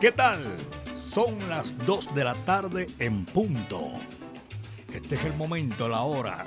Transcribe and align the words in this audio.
¿Qué 0.00 0.12
tal? 0.12 0.38
Son 0.94 1.36
las 1.48 1.76
2 1.84 2.14
de 2.14 2.22
la 2.22 2.34
tarde 2.44 2.86
en 3.00 3.24
punto. 3.24 3.90
Este 4.94 5.16
es 5.16 5.24
el 5.24 5.36
momento, 5.36 5.88
la 5.88 6.02
hora, 6.02 6.46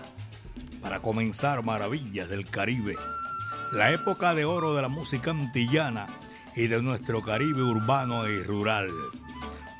para 0.82 1.02
comenzar 1.02 1.62
Maravillas 1.62 2.30
del 2.30 2.50
Caribe. 2.50 2.96
La 3.74 3.92
época 3.92 4.34
de 4.34 4.46
oro 4.46 4.76
de 4.76 4.82
la 4.82 4.88
música 4.88 5.32
antillana 5.32 6.08
y 6.56 6.68
de 6.68 6.82
nuestro 6.82 7.22
Caribe 7.22 7.64
urbano 7.64 8.30
y 8.30 8.42
rural. 8.44 8.92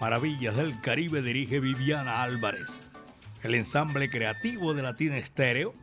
Maravillas 0.02 0.58
del 0.58 0.82
Caribe 0.82 1.22
dirige 1.22 1.62
Viviana 1.62 2.22
Álvarez. 2.22 2.82
El 3.44 3.56
ensamble 3.56 4.10
creativo 4.10 4.74
de 4.74 4.84
Latina 4.84 5.18
Estéreo, 5.18 5.74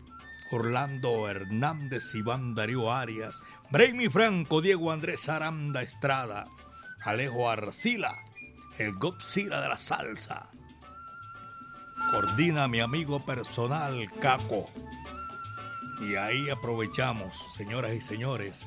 Orlando 0.50 1.26
Hernández, 1.30 2.14
Iván 2.14 2.54
Darío 2.54 2.92
Arias, 2.92 3.40
Brainy 3.70 4.10
Franco, 4.10 4.60
Diego 4.60 4.92
Andrés 4.92 5.30
Aranda 5.30 5.80
Estrada, 5.80 6.46
Alejo 7.04 7.50
Arcila, 7.50 8.22
el 8.78 8.92
Godzilla 8.94 9.60
de 9.60 9.68
la 9.68 9.80
salsa. 9.80 10.48
Coordina 12.12 12.68
mi 12.68 12.80
amigo 12.80 13.24
personal 13.24 14.08
Caco. 14.20 14.70
Y 16.00 16.14
ahí 16.14 16.48
aprovechamos, 16.48 17.54
señoras 17.54 17.92
y 17.94 18.00
señores, 18.00 18.66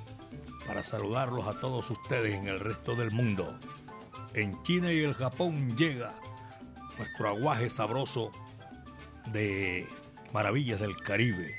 para 0.68 0.84
saludarlos 0.84 1.48
a 1.48 1.60
todos 1.60 1.90
ustedes 1.90 2.36
en 2.36 2.48
el 2.48 2.60
resto 2.60 2.96
del 2.96 3.12
mundo. 3.12 3.58
En 4.34 4.62
China 4.64 4.92
y 4.92 5.00
el 5.00 5.14
Japón 5.14 5.78
llega 5.78 6.14
nuestro 6.98 7.30
aguaje 7.30 7.70
sabroso 7.70 8.32
de 9.32 9.88
Maravillas 10.34 10.82
del 10.82 10.98
Caribe, 10.98 11.56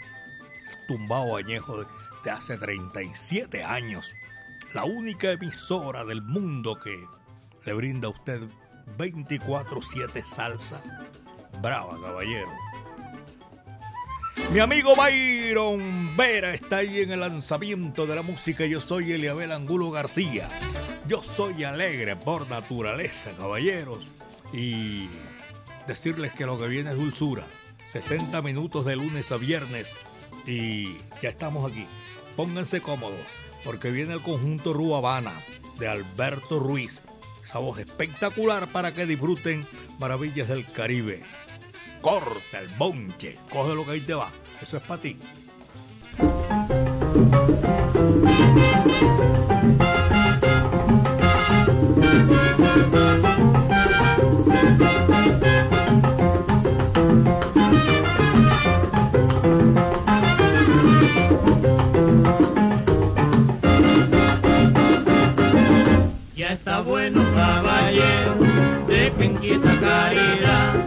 el 0.69 0.86
tumbao 0.88 1.36
añejo 1.36 1.78
de, 1.78 2.30
hace 2.30 2.58
37 2.58 3.62
años 3.62 4.14
la 4.75 4.84
única 4.84 5.33
emisora 5.33 6.05
del 6.05 6.22
mundo 6.22 6.78
que 6.78 7.06
le 7.64 7.72
brinda 7.72 8.09
a 8.09 8.11
usted 8.11 8.41
24-7 8.98 10.25
salsa. 10.25 10.83
Brava, 11.61 12.00
caballero. 12.00 12.50
Mi 14.53 14.61
amigo 14.61 14.94
Byron 14.94 16.17
Vera 16.17 16.55
está 16.55 16.78
ahí 16.78 17.00
en 17.00 17.11
el 17.11 17.20
lanzamiento 17.20 18.06
de 18.06 18.14
la 18.14 18.22
música. 18.22 18.67
Yo 18.67 18.81
soy 18.81 19.12
Eliabel 19.12 19.53
Angulo 19.53 19.91
García. 19.91 20.48
Yo 21.09 21.22
soy 21.22 21.64
alegre 21.64 22.17
por 22.17 22.48
naturaleza, 22.48 23.33
caballeros. 23.37 24.11
Y 24.53 25.09
decirles 25.87 26.33
que 26.33 26.47
lo 26.47 26.59
que 26.59 26.69
viene 26.69 26.91
es 26.91 26.97
dulzura. 26.97 27.47
60 27.89 28.42
minutos 28.42 28.84
de 28.84 28.97
lunes 28.97 29.33
a 29.33 29.37
viernes. 29.37 29.97
Y 30.47 30.98
ya 31.22 31.28
estamos 31.28 31.70
aquí. 31.70 31.87
Pónganse 32.37 32.83
cómodos 32.83 33.19
porque 33.67 33.91
viene 33.91 34.14
el 34.14 34.22
conjunto 34.22 34.72
Ruabana 34.72 35.33
de 35.78 35.89
Alberto 35.89 36.61
Ruiz. 36.61 37.03
Esa 37.45 37.59
voz 37.59 37.81
espectacular 37.81 38.71
para 38.71 38.94
que 38.94 39.06
disfruten 39.06 39.66
maravillas 39.99 40.47
del 40.49 40.65
Caribe. 40.71 41.25
Corta 42.00 42.60
el 42.60 42.69
bonche, 42.78 43.37
coge 43.50 43.75
lo 43.75 43.84
que 43.84 43.91
ahí 43.91 44.00
te 44.00 44.15
va. 44.15 44.31
Eso 44.62 44.77
es 44.77 44.82
para 44.84 45.03
ti. 45.03 45.19
Caballero, 67.97 68.87
de 68.87 69.39
quieta 69.41 69.81
caridad, 69.81 70.87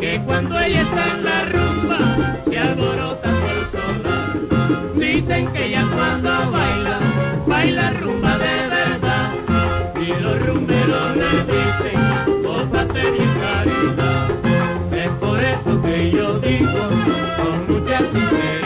que 0.00 0.20
cuando 0.24 0.58
ella 0.58 0.82
está 0.82 1.06
en 1.14 1.24
la 1.24 1.44
rumba, 1.44 2.40
se 2.48 2.58
alborota 2.58 3.30
por 3.30 3.80
sonar. 3.80 4.94
Dicen 4.94 5.52
que 5.52 5.66
ella 5.66 5.86
cuando 5.94 6.50
baila, 6.50 6.98
baila 7.46 7.90
rumba 7.92 8.38
de 8.38 8.68
verdad, 8.68 9.34
y 10.00 10.20
los 10.20 10.46
rumberos 10.46 11.16
le 11.16 11.30
dicen, 11.52 12.42
gózate 12.42 13.10
bien 13.10 13.34
caridad. 13.40 14.30
Es 14.92 15.10
por 15.20 15.42
eso 15.42 15.82
que 15.82 16.10
yo 16.10 16.38
digo, 16.40 16.88
con 17.36 17.66
mucha 17.68 17.98
sinceridad, 17.98 18.57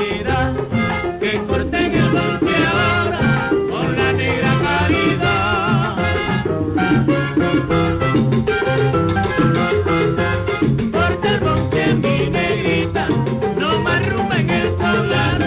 Yeah. 15.12 15.41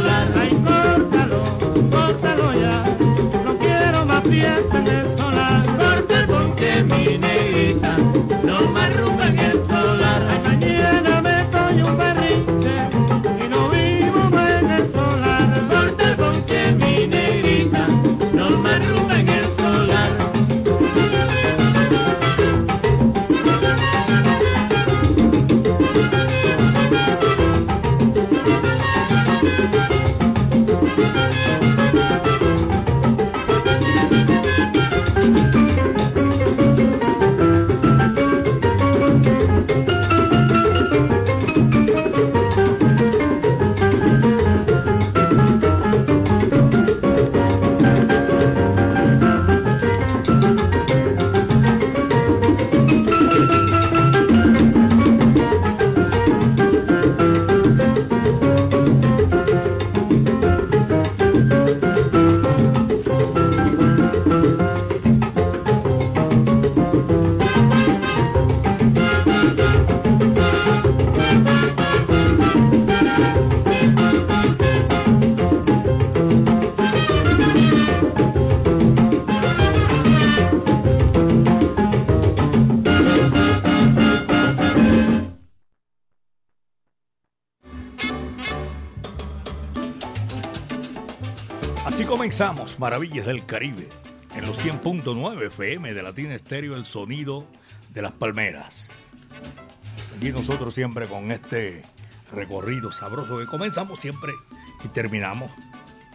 la. 0.00 0.37
Así 91.98 92.06
comenzamos 92.06 92.78
Maravillas 92.78 93.26
del 93.26 93.44
Caribe 93.44 93.88
en 94.36 94.46
los 94.46 94.64
100.9 94.64 95.48
FM 95.48 95.92
de 95.92 96.02
Latina 96.04 96.32
Estéreo, 96.32 96.76
el 96.76 96.84
sonido 96.84 97.44
de 97.92 98.02
las 98.02 98.12
palmeras. 98.12 99.10
Aquí 100.16 100.30
nosotros 100.30 100.72
siempre 100.72 101.08
con 101.08 101.32
este 101.32 101.84
recorrido 102.30 102.92
sabroso 102.92 103.40
que 103.40 103.46
comenzamos 103.46 103.98
siempre 103.98 104.32
y 104.84 104.88
terminamos 104.90 105.50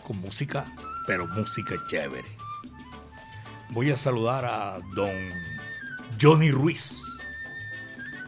con 0.08 0.22
música, 0.22 0.74
pero 1.06 1.28
música 1.28 1.76
chévere. 1.88 2.30
Voy 3.72 3.92
a 3.92 3.98
saludar 3.98 4.46
a 4.46 4.80
don 4.96 5.18
Johnny 6.22 6.52
Ruiz, 6.52 7.02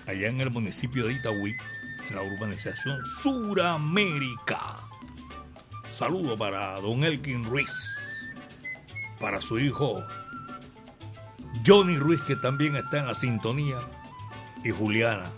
allá 0.06 0.28
en 0.28 0.42
el 0.42 0.52
municipio 0.52 1.08
de 1.08 1.14
Itagüí, 1.14 1.56
en 2.10 2.16
la 2.18 2.22
urbanización 2.22 3.00
Suramérica. 3.24 4.85
Saludo 5.96 6.38
para 6.38 6.82
don 6.82 7.06
Elkin 7.06 7.46
Ruiz, 7.46 7.74
para 9.18 9.40
su 9.40 9.58
hijo 9.58 10.04
Johnny 11.66 11.96
Ruiz, 11.96 12.22
que 12.24 12.36
también 12.36 12.76
está 12.76 13.00
en 13.00 13.08
la 13.08 13.16
sintonía, 13.16 13.78
y 14.66 14.72
Juliana. 14.72 15.32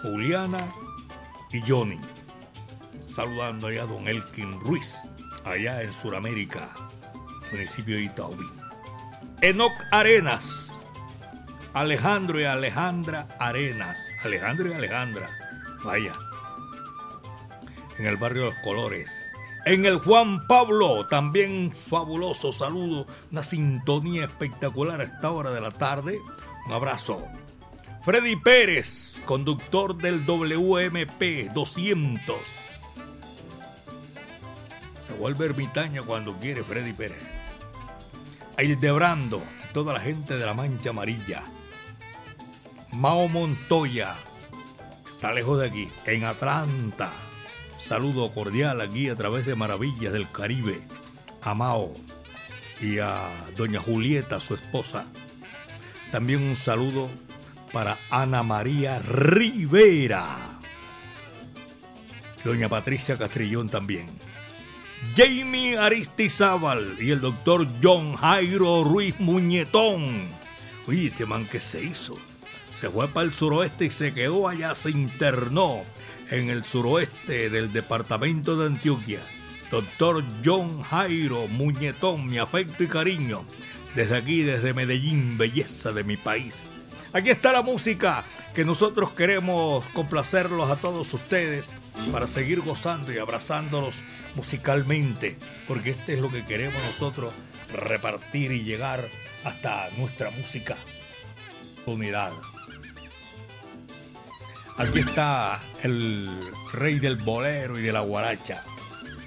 Juliana 0.00 0.72
y 1.52 1.60
Johnny. 1.70 2.00
Saludando 3.00 3.66
allá 3.66 3.82
a 3.82 3.86
don 3.86 4.08
Elkin 4.08 4.58
Ruiz, 4.60 4.96
allá 5.44 5.82
en 5.82 5.92
Suramérica, 5.92 6.70
municipio 7.52 7.96
de 7.96 8.04
Itaubi. 8.04 8.46
Enoc 9.42 9.72
Arenas. 9.92 10.72
Alejandro 11.74 12.40
y 12.40 12.44
Alejandra 12.44 13.28
Arenas. 13.38 13.98
Alejandro 14.24 14.70
y 14.70 14.72
Alejandra. 14.72 15.28
Vaya. 15.84 16.14
En 17.98 18.06
el 18.06 18.16
barrio 18.16 18.42
de 18.42 18.50
Los 18.50 18.58
Colores. 18.60 19.10
En 19.66 19.86
el 19.86 19.98
Juan 19.98 20.46
Pablo, 20.46 21.06
también 21.06 21.72
fabuloso 21.72 22.52
saludo, 22.52 23.06
una 23.32 23.42
sintonía 23.42 24.24
espectacular 24.24 25.00
a 25.00 25.04
esta 25.04 25.30
hora 25.30 25.52
de 25.52 25.60
la 25.62 25.70
tarde. 25.70 26.18
Un 26.66 26.72
abrazo. 26.72 27.24
Freddy 28.04 28.36
Pérez, 28.36 29.22
conductor 29.24 29.96
del 29.96 30.26
WMP 30.26 31.50
200. 31.54 32.36
Se 34.98 35.14
vuelve 35.14 35.46
ermitaño 35.46 36.04
cuando 36.04 36.34
quiere 36.34 36.62
Freddy 36.64 36.92
Pérez. 36.92 37.22
A 38.58 38.62
Hildebrando, 38.62 39.42
toda 39.72 39.94
la 39.94 40.00
gente 40.00 40.36
de 40.36 40.44
la 40.44 40.52
Mancha 40.52 40.90
Amarilla. 40.90 41.44
Mao 42.92 43.28
Montoya, 43.28 44.14
está 45.14 45.32
lejos 45.32 45.60
de 45.60 45.68
aquí, 45.68 45.88
en 46.04 46.24
Atlanta. 46.24 47.10
Saludo 47.84 48.30
cordial 48.30 48.80
aquí 48.80 49.10
a 49.10 49.14
través 49.14 49.44
de 49.44 49.54
Maravillas 49.54 50.14
del 50.14 50.30
Caribe. 50.30 50.80
A 51.42 51.54
Mao 51.54 51.94
y 52.80 52.98
a 52.98 53.28
doña 53.58 53.78
Julieta, 53.78 54.40
su 54.40 54.54
esposa. 54.54 55.04
También 56.10 56.42
un 56.42 56.56
saludo 56.56 57.10
para 57.74 57.98
Ana 58.08 58.42
María 58.42 59.00
Rivera. 59.00 60.60
Doña 62.42 62.70
Patricia 62.70 63.18
Castrillón 63.18 63.68
también. 63.68 64.08
Jamie 65.14 65.76
Aristizábal 65.76 66.96
y 66.98 67.10
el 67.10 67.20
doctor 67.20 67.66
John 67.82 68.14
Jairo 68.14 68.84
Ruiz 68.84 69.20
Muñetón. 69.20 70.28
Oye, 70.86 71.08
este 71.08 71.26
man 71.26 71.46
que 71.46 71.60
se 71.60 71.84
hizo. 71.84 72.16
Se 72.74 72.90
fue 72.90 73.08
para 73.08 73.26
el 73.26 73.32
suroeste 73.32 73.86
y 73.86 73.90
se 73.90 74.12
quedó 74.12 74.48
allá, 74.48 74.74
se 74.74 74.90
internó 74.90 75.84
en 76.30 76.50
el 76.50 76.64
suroeste 76.64 77.48
del 77.48 77.72
departamento 77.72 78.56
de 78.56 78.66
Antioquia. 78.66 79.20
Doctor 79.70 80.22
John 80.44 80.82
Jairo 80.82 81.46
Muñetón, 81.48 82.26
mi 82.26 82.38
afecto 82.38 82.82
y 82.82 82.88
cariño. 82.88 83.44
Desde 83.94 84.16
aquí, 84.16 84.42
desde 84.42 84.74
Medellín, 84.74 85.38
belleza 85.38 85.92
de 85.92 86.02
mi 86.02 86.16
país. 86.16 86.68
Aquí 87.12 87.30
está 87.30 87.52
la 87.52 87.62
música 87.62 88.24
que 88.54 88.64
nosotros 88.64 89.12
queremos 89.12 89.86
complacerlos 89.94 90.68
a 90.68 90.76
todos 90.76 91.14
ustedes 91.14 91.72
para 92.10 92.26
seguir 92.26 92.60
gozando 92.60 93.12
y 93.12 93.18
abrazándolos 93.18 94.02
musicalmente, 94.34 95.38
porque 95.68 95.90
este 95.90 96.14
es 96.14 96.20
lo 96.20 96.28
que 96.28 96.44
queremos 96.44 96.82
nosotros 96.84 97.32
repartir 97.72 98.50
y 98.50 98.64
llegar 98.64 99.08
hasta 99.44 99.90
nuestra 99.90 100.30
música. 100.30 100.76
Unidad. 101.86 102.32
Aquí 104.76 104.98
está 105.00 105.60
el 105.82 106.28
rey 106.72 106.98
del 106.98 107.16
bolero 107.16 107.78
y 107.78 107.82
de 107.82 107.92
la 107.92 108.00
guaracha. 108.00 108.64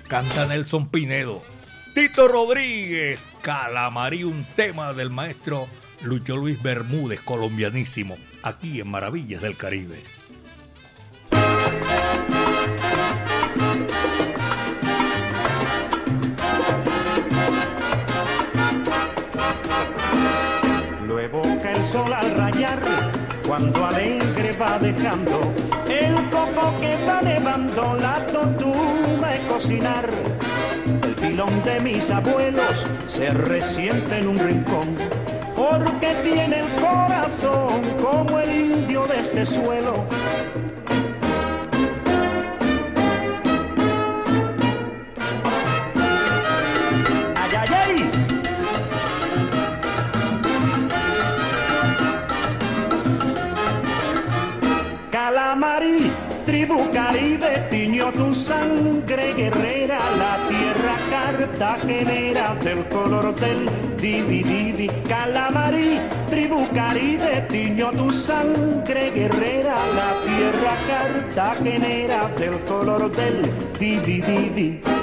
Canta 0.07 0.45
Nelson 0.45 0.89
Pinedo. 0.89 1.41
Tito 1.95 2.27
Rodríguez, 2.27 3.29
Calamarí, 3.41 4.23
un 4.23 4.45
tema 4.55 4.93
del 4.93 5.09
maestro 5.09 5.67
Lucho 6.01 6.37
Luis 6.37 6.61
Bermúdez, 6.61 7.21
colombianísimo, 7.21 8.17
aquí 8.43 8.81
en 8.81 8.89
Maravillas 8.89 9.41
del 9.41 9.57
Caribe. 9.57 10.03
Dejando 24.79 25.53
el 25.89 26.15
coco 26.29 26.79
que 26.79 26.95
va 27.05 27.21
nevando 27.21 27.95
la 27.95 28.25
tortuga 28.27 29.31
de 29.31 29.47
cocinar. 29.47 30.09
El 31.03 31.15
pilón 31.15 31.63
de 31.63 31.79
mis 31.79 32.09
abuelos 32.09 32.85
se 33.07 33.31
resiente 33.31 34.17
en 34.17 34.27
un 34.27 34.39
rincón 34.39 34.95
porque 35.55 36.15
tiene 36.23 36.59
el 36.59 36.75
corazón 36.75 37.81
como 38.01 38.39
el 38.39 38.55
indio 38.55 39.07
de 39.07 39.19
este 39.19 39.45
suelo. 39.45 40.05
Tribu 56.67 56.91
caribe, 56.91 57.67
tiñó 57.69 58.11
tu 58.11 58.35
sangre 58.35 59.33
guerrera, 59.33 59.99
la 60.17 60.37
tierra 60.49 60.95
cartagenera 61.09 62.55
del 62.55 62.85
color 62.89 63.33
del 63.39 63.69
divi 64.01 64.43
divi. 64.43 64.89
Calamarí, 65.07 65.97
tribu 66.29 66.67
caribe, 66.73 67.45
tiñó 67.49 67.91
tu 67.91 68.11
sangre 68.11 69.11
guerrera, 69.11 69.75
la 69.95 70.11
tierra 70.25 70.75
cartagenera 70.89 72.27
del 72.37 72.59
color 72.65 73.11
del 73.15 73.49
divi 73.79 74.21
divi. 74.21 74.96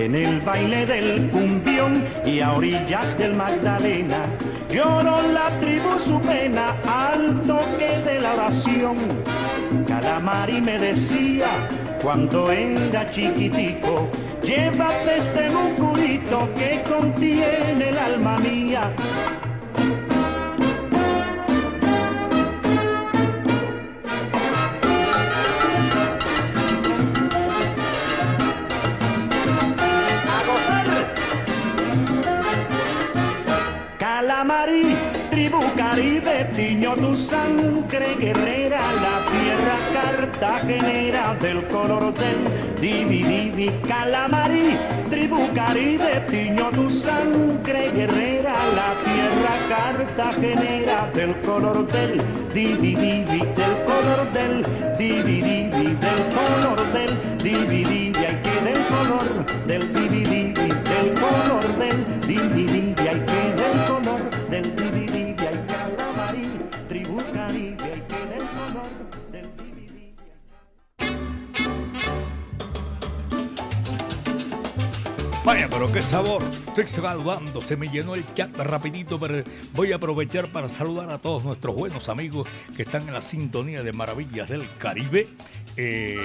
En 0.00 0.14
el 0.14 0.40
baile 0.40 0.86
del 0.86 1.28
cumbión 1.28 2.02
y 2.24 2.40
a 2.40 2.52
orillas 2.54 3.18
del 3.18 3.34
Magdalena, 3.34 4.24
lloró 4.70 5.20
la 5.20 5.60
tribu 5.60 5.98
su 5.98 6.18
pena 6.22 6.74
al 6.88 7.42
toque 7.42 8.00
de 8.02 8.18
la 8.18 8.32
oración. 8.32 8.96
Calamari 9.86 10.62
me 10.62 10.78
decía 10.78 11.48
cuando 12.00 12.50
era 12.50 13.10
chiquitico, 13.10 14.08
llévate 14.42 15.18
este 15.18 15.50
mucurito 15.50 16.48
que 16.54 16.82
contiene 16.88 17.90
el 17.90 17.98
alma 17.98 18.38
mía. 18.38 18.90
Caribe, 35.90 36.48
tiño 36.54 36.94
tu 36.94 37.16
sangre 37.16 38.14
guerrera, 38.14 38.80
la 39.04 39.16
tierra 39.32 39.76
cartagenera 39.96 41.36
del 41.40 41.66
color 41.66 42.14
del 42.14 42.40
divi 42.80 43.24
divi 43.24 43.68
calamarí, 43.88 44.78
tribu 45.10 45.48
caribe, 45.52 46.12
tiño 46.30 46.70
tu 46.70 46.88
sangre 46.90 47.90
guerrera, 47.90 48.54
la 48.78 48.90
tierra 49.08 49.54
cartagenera 49.72 51.10
del 51.12 51.32
color 51.40 51.84
del 51.88 52.22
divi 52.54 52.94
divi, 52.94 53.40
del 53.58 53.74
color 53.90 54.30
del 54.32 54.54
divi 54.96 55.40
divi, 55.48 55.86
del 56.04 56.20
color 56.38 56.78
del 56.92 57.12
divi 57.42 57.84
divi, 57.84 58.24
hay 58.26 58.36
que 58.44 58.56
del 58.66 58.80
color 58.92 59.28
del 59.66 59.92
divi 59.92 60.22
divi, 60.32 60.68
del 60.92 61.08
color 61.24 61.66
del 61.78 61.98
divi 62.28 62.64
divi, 62.64 62.89
Vaya, 75.50 75.68
pero 75.68 75.90
qué 75.90 76.00
sabor. 76.00 76.44
Estoy 76.68 76.86
saludando, 76.86 77.60
se 77.60 77.76
me 77.76 77.88
llenó 77.88 78.14
el 78.14 78.24
chat 78.34 78.56
rapidito, 78.56 79.18
pero 79.18 79.42
voy 79.72 79.90
a 79.90 79.96
aprovechar 79.96 80.46
para 80.52 80.68
saludar 80.68 81.10
a 81.10 81.18
todos 81.18 81.42
nuestros 81.42 81.74
buenos 81.74 82.08
amigos 82.08 82.48
que 82.76 82.82
están 82.82 83.08
en 83.08 83.14
la 83.14 83.20
sintonía 83.20 83.82
de 83.82 83.92
Maravillas 83.92 84.48
del 84.48 84.62
Caribe. 84.78 85.26
Eh, 85.76 86.16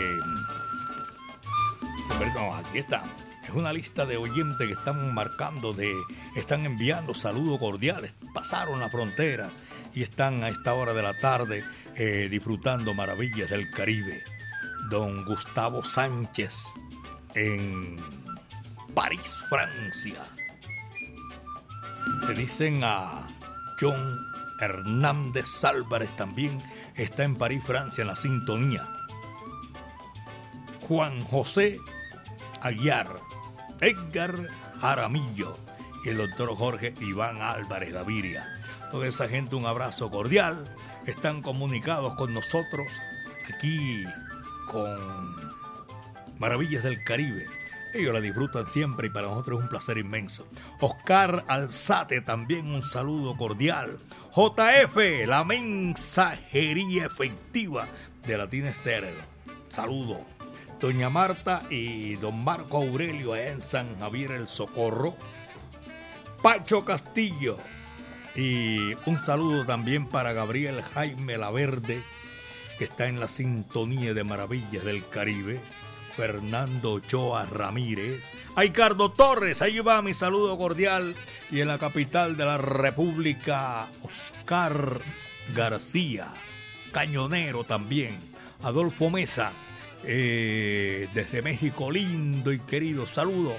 aquí 2.54 2.78
está. 2.78 3.04
Es 3.44 3.50
una 3.50 3.74
lista 3.74 4.06
de 4.06 4.18
oyentes 4.18 4.68
que 4.68 4.74
están 4.74 5.12
marcando, 5.16 5.74
de, 5.74 5.92
están 6.36 6.68
enviando 6.68 7.16
saludos 7.16 7.58
cordiales, 7.58 8.14
pasaron 8.32 8.80
las 8.80 8.92
fronteras 8.92 9.60
y 9.96 10.04
están 10.04 10.44
a 10.44 10.50
esta 10.50 10.76
hora 10.76 10.94
de 10.94 11.02
la 11.02 11.20
tarde 11.20 11.64
eh, 11.96 12.28
disfrutando 12.30 12.94
Maravillas 12.94 13.50
del 13.50 13.72
Caribe. 13.72 14.22
Don 14.92 15.26
Gustavo 15.26 15.84
Sánchez 15.84 16.64
en 17.34 17.98
París, 18.96 19.42
Francia. 19.50 20.24
Le 22.28 22.34
dicen 22.34 22.82
a 22.84 23.28
John 23.80 24.18
Hernández 24.62 25.64
Álvarez 25.66 26.16
también 26.16 26.58
está 26.96 27.24
en 27.26 27.36
París, 27.36 27.62
Francia, 27.66 28.04
en 28.04 28.08
la 28.08 28.16
sintonía. 28.16 28.88
Juan 30.88 31.24
José 31.26 31.78
Aguiar, 32.62 33.20
Edgar 33.82 34.34
Jaramillo 34.80 35.58
y 36.06 36.10
el 36.10 36.18
doctor 36.18 36.56
Jorge 36.56 36.94
Iván 37.02 37.42
Álvarez 37.42 37.92
Gaviria. 37.92 38.48
Toda 38.92 39.08
esa 39.08 39.28
gente 39.28 39.56
un 39.56 39.66
abrazo 39.66 40.10
cordial. 40.10 40.74
Están 41.06 41.42
comunicados 41.42 42.16
con 42.16 42.34
nosotros 42.34 42.88
aquí 43.54 44.06
con 44.68 45.36
Maravillas 46.40 46.84
del 46.84 47.04
Caribe. 47.04 47.46
Ellos 47.96 48.14
la 48.14 48.20
disfrutan 48.20 48.68
siempre 48.68 49.08
y 49.08 49.10
para 49.10 49.28
nosotros 49.28 49.60
es 49.60 49.64
un 49.64 49.70
placer 49.70 49.98
inmenso. 49.98 50.46
Oscar 50.82 51.46
Alzate, 51.48 52.20
también 52.20 52.68
un 52.68 52.82
saludo 52.82 53.38
cordial. 53.38 54.00
JF, 54.36 55.26
la 55.26 55.46
mensajería 55.46 57.06
efectiva 57.06 57.88
de 58.28 58.38
Latina 58.38 58.68
Estéreo. 58.68 59.16
Saludo. 59.70 60.18
Doña 60.82 61.10
Marta 61.10 61.64
y 61.70 62.16
don 62.16 62.44
Marco 62.44 62.80
Aurelio 62.80 63.34
en 63.34 63.62
San 63.62 63.98
Javier 63.98 64.32
el 64.32 64.50
Socorro. 64.50 65.16
Pacho 66.44 66.84
Castillo. 66.84 67.58
Y 68.36 68.94
un 69.06 69.20
saludo 69.20 69.66
también 69.66 70.08
para 70.08 70.34
Gabriel 70.34 70.82
Jaime 70.82 71.38
Laverde, 71.38 72.04
que 72.78 72.84
está 72.84 73.08
en 73.08 73.22
la 73.22 73.30
sintonía 73.30 74.14
de 74.14 74.26
Maravillas 74.26 74.84
del 74.84 75.08
Caribe. 75.08 75.62
Fernando 76.16 76.94
Ochoa 76.94 77.46
Ramírez. 77.46 78.24
A 78.56 78.62
Ricardo 78.62 79.12
Torres, 79.12 79.62
ahí 79.62 79.80
va 79.80 80.02
mi 80.02 80.14
saludo 80.14 80.58
cordial. 80.58 81.16
Y 81.52 81.62
en 81.62 81.68
la 81.68 81.78
capital 81.78 82.38
de 82.38 82.46
la 82.46 82.58
República, 82.58 83.88
Oscar 84.02 85.00
García, 85.54 86.34
cañonero 86.92 87.64
también. 87.64 88.18
Adolfo 88.64 89.10
Mesa, 89.10 89.52
eh, 90.04 91.08
desde 91.14 91.42
México, 91.42 91.92
lindo 91.92 92.52
y 92.52 92.60
querido 92.60 93.06
saludo 93.08 93.56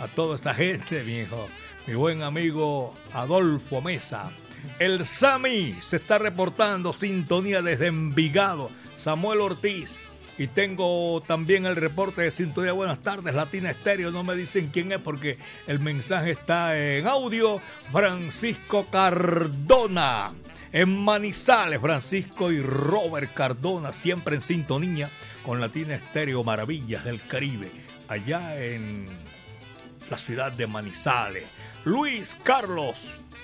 a 0.00 0.08
toda 0.08 0.34
esta 0.34 0.54
gente, 0.54 1.02
mi 1.04 1.20
hijo. 1.20 1.48
Mi 1.86 1.94
buen 1.94 2.22
amigo 2.22 2.94
Adolfo 3.12 3.80
Mesa. 3.80 4.30
El 4.78 5.06
Sami 5.06 5.74
se 5.80 5.96
está 5.96 6.18
reportando 6.18 6.92
sintonía 6.92 7.62
desde 7.62 7.86
Envigado. 7.86 8.70
Samuel 8.96 9.40
Ortiz. 9.40 9.98
Y 10.40 10.46
tengo 10.46 11.22
también 11.26 11.66
el 11.66 11.76
reporte 11.76 12.22
de 12.22 12.30
sintonía. 12.30 12.72
Buenas 12.72 13.00
tardes, 13.00 13.34
Latina 13.34 13.68
Estéreo. 13.68 14.10
No 14.10 14.24
me 14.24 14.34
dicen 14.34 14.70
quién 14.72 14.90
es 14.90 14.98
porque 14.98 15.36
el 15.66 15.80
mensaje 15.80 16.30
está 16.30 16.78
en 16.78 17.06
audio. 17.06 17.60
Francisco 17.92 18.86
Cardona. 18.90 20.32
En 20.72 21.04
Manizales, 21.04 21.78
Francisco 21.78 22.50
y 22.50 22.62
Robert 22.62 23.34
Cardona, 23.34 23.92
siempre 23.92 24.36
en 24.36 24.40
sintonía 24.40 25.10
con 25.44 25.60
Latina 25.60 25.94
Estéreo 25.94 26.42
Maravillas 26.42 27.04
del 27.04 27.20
Caribe, 27.26 27.70
allá 28.08 28.56
en 28.64 29.08
la 30.08 30.16
ciudad 30.16 30.52
de 30.52 30.66
Manizales. 30.66 31.44
Luis 31.84 32.34
Carlos, 32.42 32.98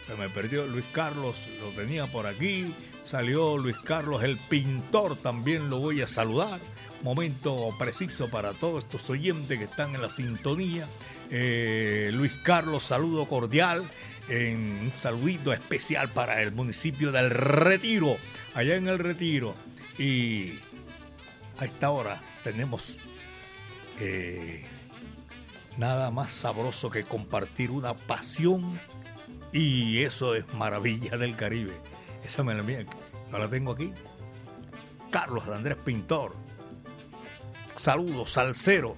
se 0.07 0.15
me 0.15 0.31
perdió 0.31 0.67
Luis 0.67 0.87
Carlos, 0.93 1.47
lo 1.61 1.73
tenía 1.73 2.07
por 2.07 2.27
aquí. 2.27 2.73
Salió 3.07 3.57
Luis 3.57 3.79
Carlos 3.79 4.25
el 4.25 4.37
pintor, 4.37 5.15
también 5.15 5.71
lo 5.71 5.79
voy 5.79 6.03
a 6.03 6.09
saludar. 6.09 6.59
Momento 7.05 7.71
preciso 7.79 8.29
para 8.29 8.53
todos 8.53 8.83
estos 8.83 9.09
oyentes 9.09 9.57
que 9.57 9.67
están 9.67 9.95
en 9.95 10.03
la 10.03 10.11
sintonía. 10.11 10.89
Eh, 11.31 12.11
Luis 12.13 12.33
Carlos, 12.43 12.83
saludo 12.83 13.29
cordial. 13.29 13.89
Un 14.29 14.91
saludito 14.97 15.53
especial 15.53 16.13
para 16.13 16.43
el 16.43 16.51
municipio 16.51 17.13
del 17.13 17.31
Retiro, 17.31 18.17
allá 18.55 18.75
en 18.75 18.89
el 18.89 18.99
Retiro. 18.99 19.55
Y 19.99 20.55
a 21.59 21.65
esta 21.65 21.91
hora 21.91 22.21
tenemos 22.43 22.99
eh, 24.01 24.65
nada 25.79 26.11
más 26.11 26.33
sabroso 26.33 26.91
que 26.91 27.05
compartir 27.05 27.71
una 27.71 27.95
pasión 27.95 28.81
y 29.53 30.03
eso 30.03 30.35
es 30.35 30.53
maravilla 30.55 31.17
del 31.17 31.37
Caribe. 31.37 31.81
Esa 32.25 32.43
me 32.43 32.55
la 32.55 32.63
mía, 32.63 32.85
yo 33.31 33.39
la 33.39 33.49
tengo 33.49 33.73
aquí. 33.73 33.93
Carlos 35.11 35.49
Andrés 35.49 35.77
Pintor. 35.85 36.35
Saludos, 37.77 38.33
salsero, 38.33 38.97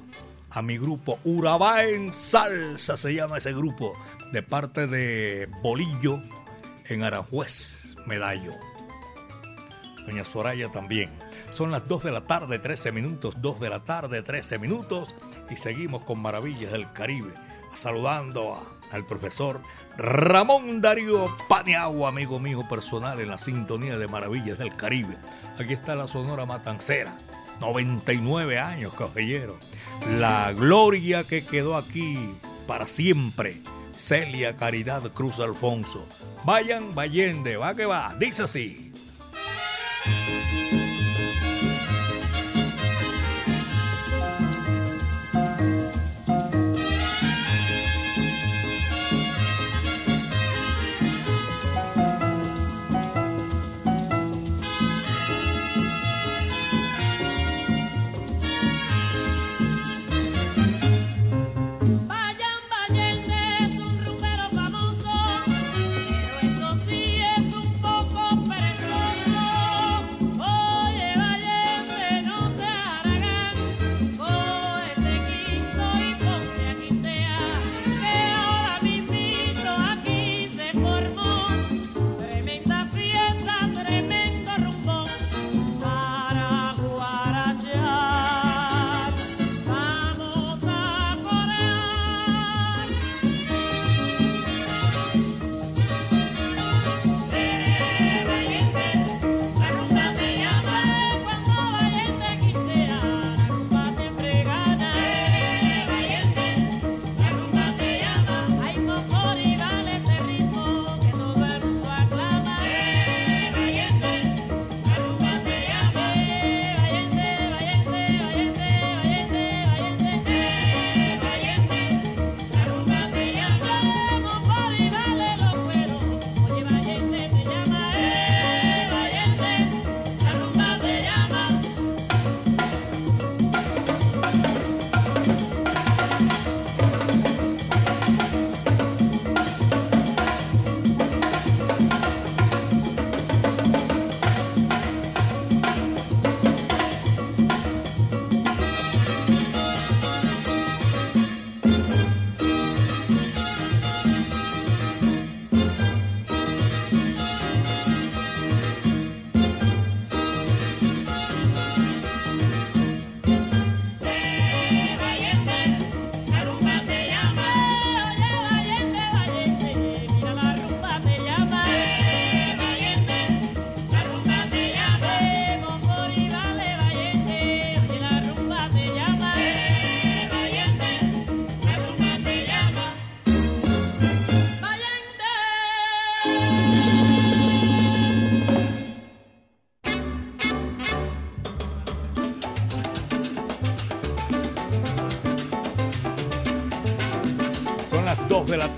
a 0.50 0.62
mi 0.62 0.78
grupo 0.78 1.18
Urabá 1.24 1.84
en 1.84 2.12
Salsa, 2.12 2.96
se 2.96 3.14
llama 3.14 3.38
ese 3.38 3.52
grupo, 3.52 3.94
de 4.32 4.42
parte 4.42 4.86
de 4.86 5.48
Bolillo 5.62 6.22
en 6.86 7.02
Aranjuez, 7.02 7.96
Medallo. 8.06 8.52
Doña 10.06 10.24
Soraya 10.24 10.70
también. 10.70 11.10
Son 11.50 11.70
las 11.70 11.86
2 11.88 12.04
de 12.04 12.12
la 12.12 12.26
tarde, 12.26 12.58
13 12.58 12.92
minutos, 12.92 13.34
2 13.40 13.60
de 13.60 13.70
la 13.70 13.84
tarde, 13.84 14.22
13 14.22 14.58
minutos, 14.58 15.14
y 15.50 15.56
seguimos 15.56 16.04
con 16.04 16.20
Maravillas 16.20 16.72
del 16.72 16.92
Caribe, 16.92 17.34
saludando 17.74 18.78
al 18.90 19.06
profesor 19.06 19.60
Ramón 19.98 20.80
Darío 20.80 21.36
Paniagua, 21.48 22.10
amigo 22.10 22.38
mío 22.38 22.68
personal 22.68 23.18
en 23.18 23.30
la 23.30 23.36
sintonía 23.36 23.98
de 23.98 24.06
Maravillas 24.06 24.56
del 24.56 24.76
Caribe. 24.76 25.16
Aquí 25.58 25.72
está 25.72 25.96
la 25.96 26.06
Sonora 26.06 26.46
Matancera, 26.46 27.18
99 27.58 28.60
años, 28.60 28.94
caballero. 28.94 29.58
La 30.16 30.52
gloria 30.52 31.24
que 31.24 31.44
quedó 31.44 31.76
aquí 31.76 32.16
para 32.68 32.86
siempre. 32.86 33.60
Celia 33.96 34.54
Caridad 34.54 35.02
Cruz 35.10 35.40
Alfonso. 35.40 36.06
Vayan, 36.44 36.94
Vallende, 36.94 37.56
va 37.56 37.74
que 37.74 37.84
va, 37.84 38.14
dice 38.16 38.44
así. 38.44 38.92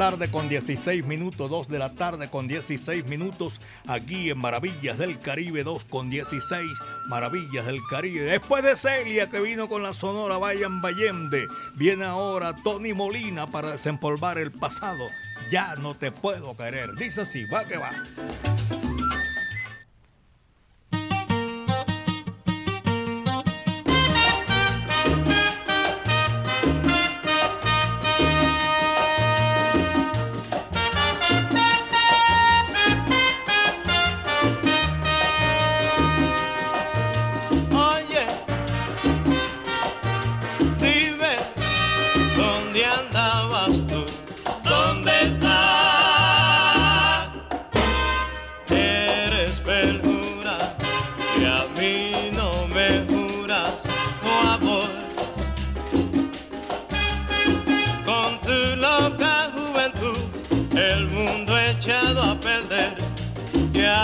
Tarde 0.00 0.30
con 0.30 0.48
16 0.48 1.04
minutos, 1.04 1.50
2 1.50 1.68
de 1.68 1.78
la 1.78 1.92
tarde 1.92 2.30
con 2.30 2.48
16 2.48 3.04
minutos, 3.04 3.60
aquí 3.86 4.30
en 4.30 4.38
Maravillas 4.38 4.96
del 4.96 5.20
Caribe, 5.20 5.62
2 5.62 5.84
con 5.84 6.08
16, 6.08 6.70
Maravillas 7.08 7.66
del 7.66 7.80
Caribe. 7.90 8.22
Después 8.22 8.62
de 8.62 8.78
Celia 8.78 9.28
que 9.28 9.42
vino 9.42 9.68
con 9.68 9.82
la 9.82 9.92
sonora 9.92 10.38
Vayan 10.38 10.80
Bayende, 10.80 11.48
viene 11.76 12.06
ahora 12.06 12.54
Tony 12.64 12.94
Molina 12.94 13.50
para 13.50 13.72
desempolvar 13.72 14.38
el 14.38 14.50
pasado. 14.52 15.06
Ya 15.52 15.76
no 15.76 15.94
te 15.94 16.10
puedo 16.10 16.56
querer. 16.56 16.94
Dice 16.94 17.20
así, 17.20 17.44
va 17.44 17.66
que 17.66 17.76
va. 17.76 17.92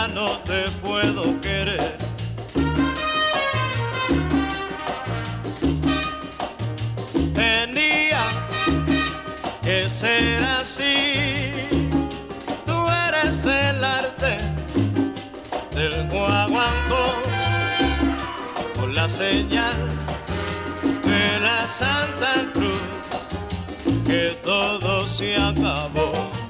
no 0.08 0.38
te 0.40 0.70
puedo 0.82 1.40
querer. 1.40 1.96
Tenía 7.34 8.24
que 9.62 9.88
ser 9.90 10.44
así, 10.44 11.52
tú 12.66 12.76
eres 13.08 13.44
el 13.44 13.84
arte 13.84 14.38
del 15.74 16.08
guaguancó 16.08 17.04
con 18.78 18.94
la 18.94 19.08
señal 19.08 19.88
de 21.04 21.40
la 21.40 21.66
Santa 21.66 22.46
Cruz 22.52 22.80
que 24.06 24.38
todo 24.42 25.06
se 25.08 25.36
acabó. 25.36 26.45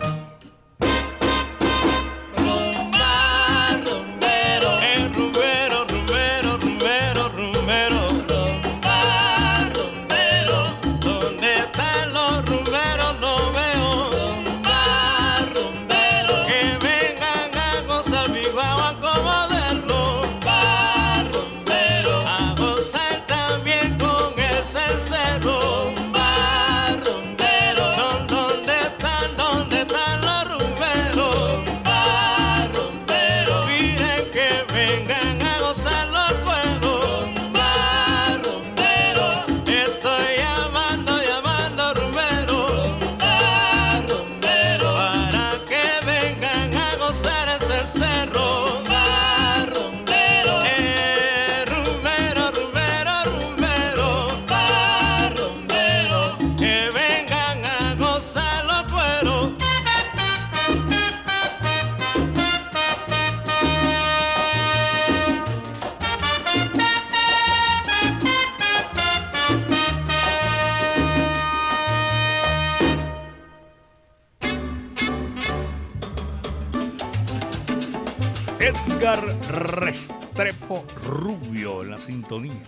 Sintonía. 82.17 82.63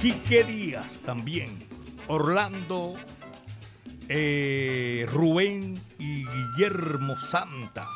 Quique 0.00 0.42
Díaz 0.42 0.98
también. 1.06 1.56
Orlando, 2.08 2.96
eh, 4.08 5.06
Rubén 5.08 5.80
y 6.00 6.26
Guillermo 6.26 7.16
Santa 7.20 7.88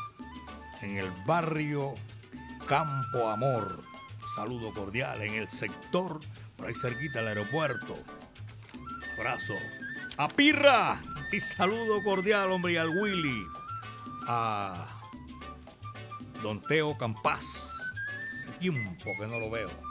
en 0.80 0.96
el 0.98 1.10
barrio 1.26 1.94
Campo 2.68 3.28
Amor. 3.28 3.82
Saludo 4.36 4.72
cordial 4.72 5.22
en 5.22 5.34
el 5.34 5.48
sector, 5.50 6.20
por 6.56 6.66
ahí 6.68 6.74
cerquita 6.74 7.18
del 7.18 7.28
aeropuerto. 7.28 7.96
Abrazo. 9.18 9.54
A 10.18 10.28
Pirra 10.28 11.02
y 11.32 11.40
saludo 11.40 12.02
cordial, 12.04 12.52
hombre, 12.52 12.74
y 12.74 12.76
al 12.76 12.90
Willy. 12.90 13.44
A 14.28 14.86
Don 16.42 16.62
Teo 16.62 16.96
Campas. 16.96 17.72
Hace 18.38 18.52
tiempo 18.60 19.10
que 19.18 19.26
no 19.26 19.40
lo 19.40 19.50
veo 19.50 19.85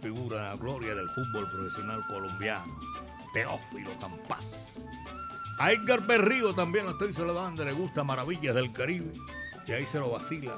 figura 0.00 0.54
gloria 0.56 0.94
del 0.94 1.08
fútbol 1.10 1.48
profesional 1.50 2.04
colombiano, 2.06 2.78
Teófilo 3.32 3.90
Campas. 3.98 4.72
A 5.58 5.72
Edgar 5.72 6.06
Berrío 6.06 6.54
también 6.54 6.86
lo 6.86 6.92
estoy 6.92 7.12
saludando, 7.12 7.64
le 7.64 7.72
gusta 7.72 8.02
Maravillas 8.02 8.54
del 8.54 8.72
Caribe, 8.72 9.12
y 9.66 9.72
ahí 9.72 9.84
se 9.86 9.98
lo 9.98 10.10
vacila, 10.10 10.56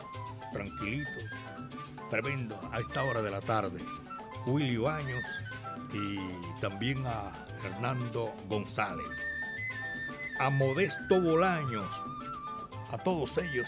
tranquilito, 0.52 1.10
tremendo, 2.08 2.58
a 2.70 2.78
esta 2.78 3.02
hora 3.02 3.20
de 3.20 3.30
la 3.30 3.40
tarde. 3.40 3.80
Willy 4.46 4.76
Baños 4.76 5.24
y 5.92 6.18
también 6.60 7.04
a 7.06 7.32
Hernando 7.64 8.32
González, 8.48 9.20
a 10.38 10.50
Modesto 10.50 11.20
Bolaños, 11.20 12.02
a 12.92 12.98
todos 12.98 13.38
ellos, 13.38 13.66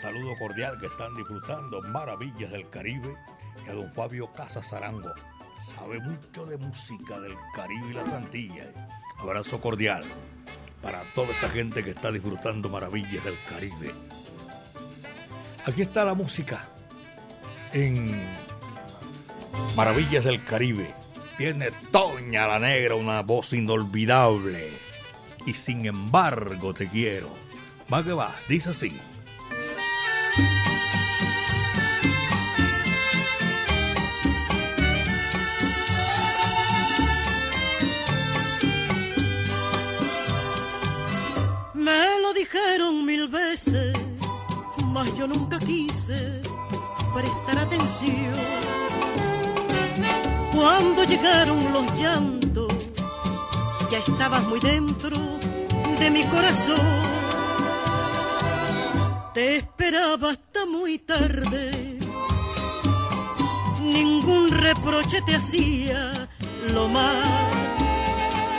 saludo 0.00 0.34
cordial 0.38 0.78
que 0.80 0.86
están 0.86 1.14
disfrutando 1.16 1.82
Maravillas 1.82 2.50
del 2.50 2.68
Caribe 2.70 3.16
y 3.64 3.70
a 3.70 3.74
don 3.74 3.92
Fabio 3.92 4.32
Casas 4.32 4.72
Arango. 4.72 5.14
Sabe 5.60 6.00
mucho 6.00 6.46
de 6.46 6.56
música 6.56 7.20
del 7.20 7.34
Caribe 7.54 7.90
y 7.90 7.92
la 7.92 8.02
Antillas. 8.16 8.68
Abrazo 9.18 9.60
cordial 9.60 10.04
para 10.82 11.02
toda 11.14 11.30
esa 11.30 11.48
gente 11.48 11.84
que 11.84 11.90
está 11.90 12.10
disfrutando 12.10 12.68
maravillas 12.68 13.24
del 13.24 13.36
Caribe. 13.48 13.94
Aquí 15.64 15.82
está 15.82 16.04
la 16.04 16.14
música 16.14 16.68
en 17.72 18.20
Maravillas 19.76 20.24
del 20.24 20.44
Caribe. 20.44 20.92
Tiene 21.38 21.70
Toña 21.90 22.46
la 22.46 22.58
Negra 22.58 22.96
una 22.96 23.22
voz 23.22 23.52
inolvidable. 23.52 24.70
Y 25.46 25.54
sin 25.54 25.86
embargo 25.86 26.74
te 26.74 26.88
quiero. 26.88 27.30
Va 27.92 28.02
que 28.02 28.12
va, 28.12 28.34
dice 28.48 28.70
así. 28.70 28.92
Mil 43.22 43.28
veces, 43.28 43.92
mas 44.86 45.14
yo 45.14 45.26
nunca 45.26 45.58
quise 45.58 46.40
prestar 47.14 47.58
atención. 47.58 48.34
Cuando 50.52 51.04
llegaron 51.04 51.72
los 51.72 52.00
llantos, 52.00 52.72
ya 53.90 53.98
estabas 53.98 54.42
muy 54.48 54.60
dentro 54.60 55.16
de 55.98 56.10
mi 56.10 56.24
corazón. 56.24 56.76
Te 59.34 59.56
esperaba 59.56 60.30
hasta 60.30 60.66
muy 60.66 60.98
tarde, 60.98 61.98
ningún 63.80 64.48
reproche 64.48 65.22
te 65.22 65.36
hacía, 65.36 66.28
lo 66.74 66.88
más, 66.88 67.28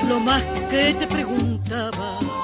lo 0.08 0.20
más 0.20 0.44
que 0.70 0.94
te 0.94 1.08
preguntaba 1.08 2.43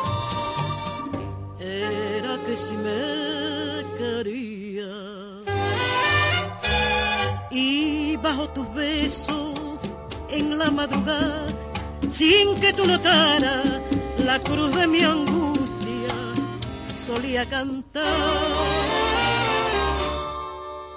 si 2.60 2.76
me 2.76 3.86
quería. 3.98 4.93
Y 7.52 8.17
bajo 8.17 8.50
tus 8.50 8.67
besos 8.74 9.54
en 10.30 10.58
la 10.60 10.69
madrugada, 10.69 11.48
sin 12.08 12.60
que 12.60 12.74
tú 12.74 12.86
notaras 12.86 13.65
la 14.26 14.39
cruz 14.39 14.76
de 14.76 14.88
mi 14.88 15.02
angustia, 15.02 16.13
solía 17.06 17.43
cantar. 17.45 18.04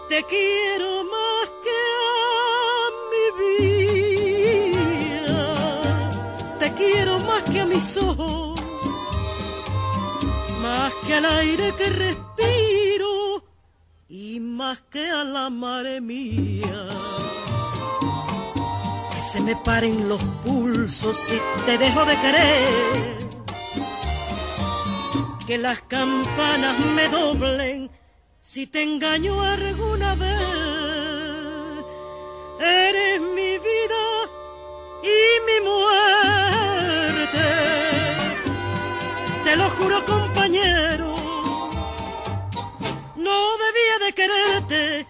Te 0.09 0.23
quiero 0.25 1.05
más 1.15 1.47
que 1.65 1.79
a 2.03 2.85
mi 3.13 3.27
vida, 4.73 5.45
te 6.59 6.69
quiero 6.75 7.19
más 7.21 7.43
que 7.45 7.61
a 7.61 7.67
mis 7.67 7.97
ojos, 7.97 8.52
más 10.63 10.95
que 11.07 11.15
al 11.15 11.25
aire 11.25 11.75
que 11.77 11.89
respiro 11.91 13.45
y 14.09 14.39
más 14.41 14.81
que 14.83 15.11
a 15.11 15.25
la 15.25 15.51
madre 15.51 16.01
mía. 16.01 16.89
Que 19.13 19.21
se 19.21 19.41
me 19.41 19.57
paren 19.57 20.09
los 20.09 20.23
pulsos 20.45 21.17
si 21.17 21.39
te 21.67 21.79
dejo 21.79 22.05
de 22.05 22.17
querer. 22.21 23.19
Que 25.47 25.59
las 25.59 25.81
campanas 25.83 26.79
me 26.79 27.09
doblen 27.09 27.91
si 28.41 28.67
te 28.67 28.83
engaño 28.83 29.43
alguna 29.43 30.15
vez. 30.15 30.52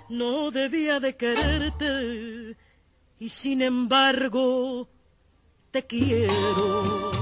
No 0.08 0.50
debía 0.50 1.00
de 1.00 1.16
quererte. 1.16 2.56
Y 3.18 3.28
sin 3.28 3.62
embargo, 3.62 4.88
te 5.70 5.86
quiero. 5.86 7.12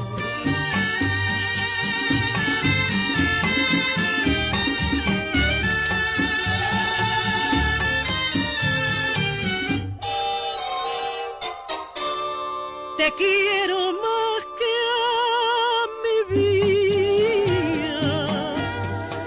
Te 12.96 13.12
quiero 13.14 13.92
más 13.92 14.44
que 14.58 14.72
a 14.90 15.86
mi 16.04 16.18
vida. 16.36 18.04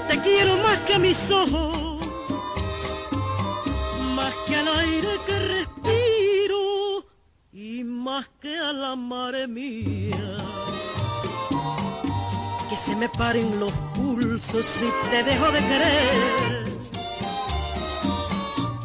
Te 0.08 0.15
quiero 0.21 0.58
más 0.58 0.80
que 0.80 0.93
a 0.93 0.99
mis 0.99 1.32
ojos. 1.32 1.83
Que 4.54 4.60
al 4.60 4.68
aire 4.68 5.13
que 5.26 5.39
respiro. 5.39 7.06
Y 7.52 7.84
más 7.84 8.30
que 8.39 8.56
a 8.60 8.72
la 8.72 8.96
madre 8.96 9.48
mía. 9.48 10.38
Que 12.70 12.76
se 12.76 12.96
me 12.96 13.10
paren 13.10 13.60
los 13.60 13.74
pulsos 13.96 14.63
si 14.63 14.88
te 15.10 15.24
dejo 15.24 15.52
de 15.52 15.60
querer. 15.60 16.63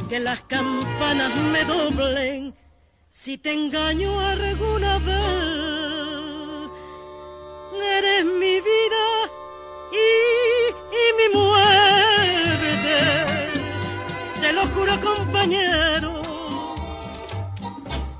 Que 0.08 0.20
las 0.20 0.40
campanas 0.42 1.36
me 1.52 1.62
doblen 1.64 2.54
si 3.10 3.36
te 3.36 3.52
engaño 3.52 4.20
alguna 4.20 4.98
vez, 4.98 6.70
eres 7.98 8.24
mi 8.24 8.57
compañero. 15.38 16.12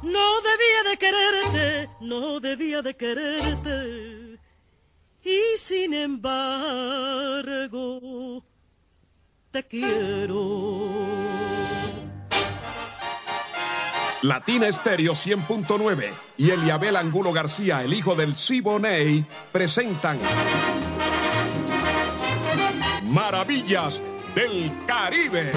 No 0.03 0.41
debía 0.41 0.83
de 0.91 0.97
quererte, 0.99 1.91
no 2.01 2.41
debía 2.41 2.83
de 2.83 2.97
quererte. 2.97 4.39
Y 5.23 5.41
sin 5.59 5.95
embargo, 5.95 6.41
te 9.51 9.65
quiero. 9.65 11.17
Latina 14.23 14.67
Estéreo 14.67 15.13
100.9 15.13 16.11
y 16.39 16.51
Eliabel 16.51 16.97
Angulo 16.97 17.33
García, 17.33 17.85
el 17.85 17.95
hijo 17.95 18.17
del 18.17 18.35
Siboney, 18.37 19.25
presentan 19.53 20.19
Maravillas 23.05 24.03
del 24.35 24.73
Caribe. 24.87 25.53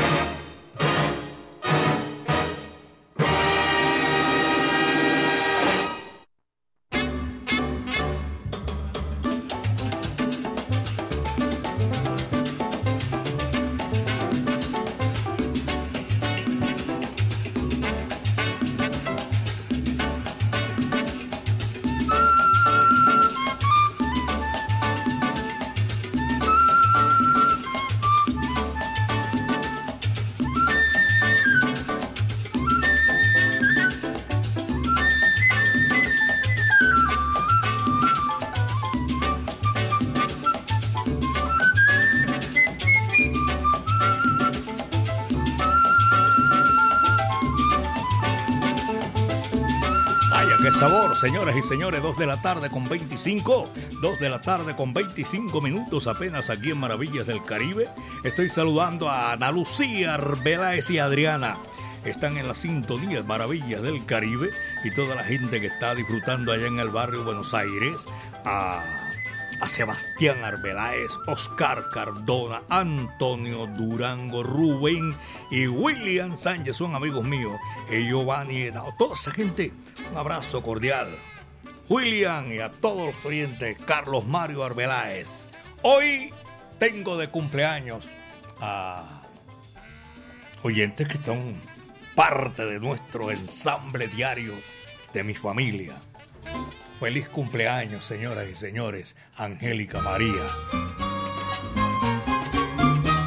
Qué 50.62 50.71
sabor, 50.71 51.17
señoras 51.17 51.56
y 51.58 51.62
señores, 51.63 52.04
2 52.04 52.17
de 52.17 52.28
la 52.28 52.41
tarde 52.41 52.69
con 52.69 52.88
25, 52.88 53.69
2 54.00 54.19
de 54.19 54.30
la 54.30 54.41
tarde 54.41 54.76
con 54.76 54.93
25 54.93 55.60
minutos 55.60 56.06
apenas 56.06 56.52
aquí 56.52 56.69
en 56.69 56.78
Maravillas 56.78 57.26
del 57.26 57.43
Caribe. 57.43 57.89
Estoy 58.24 58.47
saludando 58.50 59.10
a 59.10 59.34
Ana 59.34 59.52
Lucía 59.52 60.15
Arbeláez 60.15 60.89
y 60.91 61.00
Adriana. 61.00 61.58
Están 62.06 62.38
en 62.38 62.47
la 62.47 62.54
sintonía 62.54 63.24
Maravillas 63.24 63.82
del 63.82 64.06
Caribe 64.06 64.52
y 64.84 64.93
toda 64.93 65.15
la 65.15 65.24
gente 65.24 65.60
que 65.60 65.67
está 65.67 65.95
disfrutando 65.95 66.52
allá 66.52 66.67
en 66.67 66.80
el 66.80 66.89
barrio 66.89 67.24
Buenos 67.24 67.54
Aires. 67.56 68.06
A, 68.45 69.01
a 69.62 69.69
Sebastián 69.69 70.43
Arbeláez, 70.43 71.12
Oscar 71.28 71.89
Cardona, 71.91 72.63
Antonio 72.69 73.67
Durango, 73.67 74.41
Rubén 74.41 75.15
y 75.52 75.67
William 75.67 76.36
Sánchez 76.36 76.78
son 76.78 76.95
amigos 76.95 77.24
míos. 77.24 77.60
Y 77.89 78.08
Giovanni 78.08 78.69
toda 78.97 79.13
esa 79.13 79.32
gente, 79.32 79.71
un 80.12 80.17
abrazo 80.17 80.63
cordial. 80.63 81.15
William 81.89 82.52
y 82.52 82.60
a 82.60 82.71
todos 82.71 83.15
los 83.15 83.26
oyentes, 83.26 83.78
Carlos 83.86 84.26
Mario 84.26 84.63
Arbeláez. 84.63 85.47
Hoy 85.84 86.34
tengo 86.80 87.15
de 87.17 87.30
cumpleaños 87.30 88.08
a 88.60 89.21
oyentes 90.63 91.08
que 91.08 91.24
son 91.24 91.56
parte 92.15 92.65
de 92.65 92.80
nuestro 92.80 93.30
ensamble 93.30 94.08
diario 94.08 94.56
de 95.13 95.24
mi 95.24 95.36
familia. 95.36 95.95
Feliz 97.02 97.30
cumpleaños, 97.30 98.06
señoras 98.06 98.48
y 98.48 98.54
señores, 98.54 99.16
Angélica 99.36 100.02
María. 100.02 100.44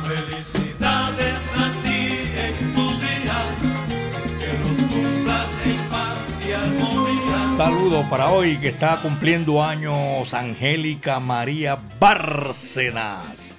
Felicidades 0.06 1.52
a 1.56 1.72
ti 1.82 2.30
en 2.38 2.72
tu 2.72 2.88
día, 3.00 3.58
que 4.38 4.58
los 4.60 4.92
cumplas 4.92 5.58
en 5.66 5.88
paz 5.88 6.38
y 6.46 6.52
armonía. 6.52 7.56
Saludo 7.56 8.08
para 8.08 8.30
hoy 8.30 8.58
que 8.58 8.68
está 8.68 9.00
cumpliendo 9.02 9.60
años 9.60 10.32
Angélica 10.34 11.18
María 11.18 11.76
Bárcenas. 11.98 13.56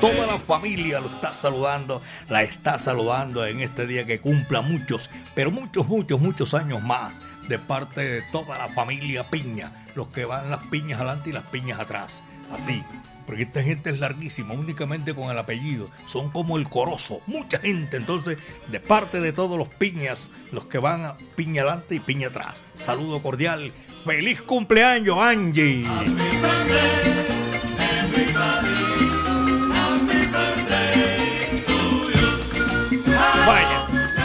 Toda 0.00 0.26
la 0.26 0.40
familia 0.40 0.98
lo 0.98 1.06
está 1.06 1.32
saludando, 1.32 2.02
la 2.28 2.42
está 2.42 2.80
saludando 2.80 3.46
en 3.46 3.60
este 3.60 3.86
día 3.86 4.04
que 4.06 4.20
cumpla 4.20 4.60
muchos, 4.60 5.08
pero 5.36 5.52
muchos, 5.52 5.86
muchos, 5.86 6.20
muchos 6.20 6.52
años 6.52 6.82
más 6.82 7.22
de 7.48 7.58
parte 7.58 8.00
de 8.00 8.22
toda 8.32 8.58
la 8.58 8.68
familia 8.68 9.28
Piña, 9.28 9.86
los 9.94 10.08
que 10.08 10.24
van 10.24 10.50
las 10.50 10.66
piñas 10.68 11.00
adelante 11.00 11.30
y 11.30 11.32
las 11.32 11.44
piñas 11.44 11.80
atrás. 11.80 12.22
Así, 12.52 12.84
porque 13.26 13.44
esta 13.44 13.62
gente 13.62 13.90
es 13.90 13.98
larguísima, 13.98 14.54
únicamente 14.54 15.14
con 15.14 15.30
el 15.30 15.38
apellido, 15.38 15.90
son 16.06 16.30
como 16.30 16.56
el 16.56 16.68
corozo, 16.68 17.20
mucha 17.26 17.58
gente. 17.58 17.96
Entonces, 17.96 18.38
de 18.68 18.80
parte 18.80 19.20
de 19.20 19.32
todos 19.32 19.56
los 19.56 19.68
piñas, 19.68 20.30
los 20.50 20.66
que 20.66 20.78
van 20.78 21.16
piña 21.36 21.62
adelante 21.62 21.94
y 21.94 22.00
piña 22.00 22.28
atrás. 22.28 22.64
Saludo 22.74 23.22
cordial, 23.22 23.72
feliz 24.04 24.42
cumpleaños, 24.42 25.18
Angie. 25.18 25.86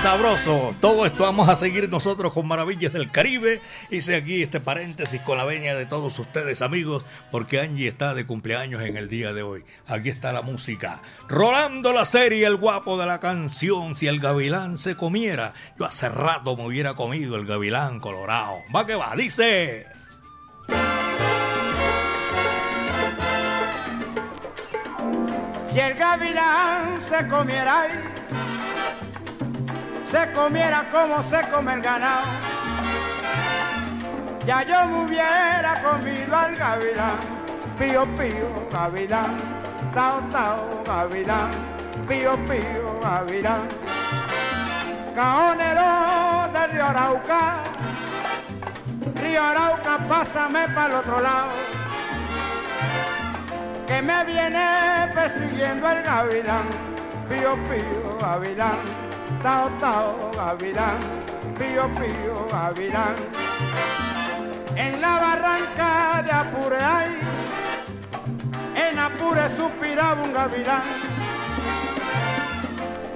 Sabroso. 0.01 0.75
Todo 0.79 1.05
esto 1.05 1.23
vamos 1.23 1.49
a 1.49 1.55
seguir 1.55 1.89
nosotros 1.89 2.33
con 2.33 2.47
Maravillas 2.47 2.93
del 2.93 3.11
Caribe. 3.11 3.61
Hice 3.89 4.15
aquí 4.15 4.41
este 4.41 4.59
paréntesis 4.59 5.21
con 5.21 5.37
la 5.37 5.45
veña 5.45 5.75
de 5.75 5.85
todos 5.85 6.17
ustedes, 6.19 6.61
amigos, 6.61 7.05
porque 7.31 7.59
Angie 7.59 7.87
está 7.87 8.13
de 8.13 8.25
cumpleaños 8.25 8.81
en 8.83 8.97
el 8.97 9.07
día 9.07 9.33
de 9.33 9.43
hoy. 9.43 9.63
Aquí 9.87 10.09
está 10.09 10.33
la 10.33 10.41
música. 10.41 11.01
Rolando 11.27 11.93
la 11.93 12.05
serie, 12.05 12.45
el 12.45 12.57
guapo 12.57 12.97
de 12.97 13.05
la 13.05 13.19
canción. 13.19 13.95
Si 13.95 14.07
el 14.07 14.19
gavilán 14.19 14.77
se 14.77 14.95
comiera, 14.95 15.53
yo 15.77 15.85
hace 15.85 16.09
rato 16.09 16.55
me 16.55 16.65
hubiera 16.65 16.93
comido 16.93 17.35
el 17.35 17.45
gavilán 17.45 17.99
colorado. 17.99 18.61
Va 18.75 18.85
que 18.85 18.95
va, 18.95 19.15
dice. 19.15 19.87
Si 25.71 25.79
el 25.79 25.93
gavilán 25.95 27.01
se 27.01 27.27
comiera 27.27 27.87
se 30.09 30.31
comiera 30.31 30.85
como 30.91 31.21
se 31.21 31.41
come 31.49 31.73
el 31.73 31.81
ganado, 31.81 32.21
ya 34.45 34.63
yo 34.63 34.85
me 34.85 35.05
hubiera 35.05 35.81
comido 35.83 36.35
al 36.35 36.55
gavilán, 36.55 37.19
pío 37.77 38.05
pío 38.17 38.69
gavilán, 38.71 39.35
tao 39.93 40.21
tao 40.31 40.83
gavilán, 40.85 41.51
pío 42.07 42.37
pío 42.45 42.99
gavilán, 43.01 43.67
caonero 45.13 46.53
del 46.53 46.71
río 46.71 46.85
Arauca, 46.85 47.63
río 49.15 49.43
Arauca, 49.43 49.97
pásame 50.07 50.69
para 50.69 50.87
el 50.87 50.93
otro 50.95 51.19
lado 51.19 51.49
que 53.85 54.01
me 54.01 54.23
viene 54.23 55.11
persiguiendo 55.13 55.91
el 55.91 56.01
gavilán, 56.01 56.67
pío 57.27 57.55
pío 57.67 58.17
gavilán, 58.21 59.06
tao 59.41 59.69
tao 59.79 60.31
gavilán, 60.35 60.99
pío 61.57 61.87
pío 61.95 62.47
gavilán. 62.51 63.15
En 64.75 65.01
la 65.01 65.19
barranca 65.19 66.21
de 66.23 66.31
Apure 66.31 66.77
hay, 66.77 67.17
en 68.75 68.99
Apure 68.99 69.49
suspiraba 69.49 70.21
un 70.23 70.33
gavilán, 70.33 70.83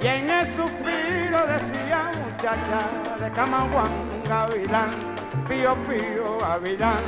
y 0.01 0.07
en 0.07 0.29
el 0.29 0.45
suspiro 0.47 1.45
decía 1.47 2.12
muchacha 2.23 2.81
de 3.19 3.31
Camaguán, 3.31 3.91
gavilán, 4.27 4.91
pío 5.47 5.75
pío 5.88 6.38
gavilán, 6.39 7.03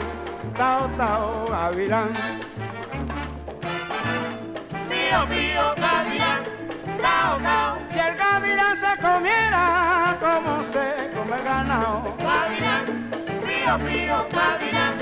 tao 0.56 0.88
tao 0.98 1.46
gavilán 1.48 2.14
Pío, 4.90 5.28
pío, 5.30 5.76
gavilán, 5.78 6.44
cao, 7.02 7.38
cao. 7.42 7.78
Si 7.92 8.00
el 8.00 8.16
gavilán 8.16 8.78
se 8.78 8.98
comiera 9.02 10.18
como 10.20 10.64
se 10.72 11.12
come 11.16 11.36
el 11.38 11.44
ganado, 11.44 12.16
Gavilán, 12.20 12.86
pío, 13.46 13.78
pío, 13.88 14.28
gavilán, 14.32 14.96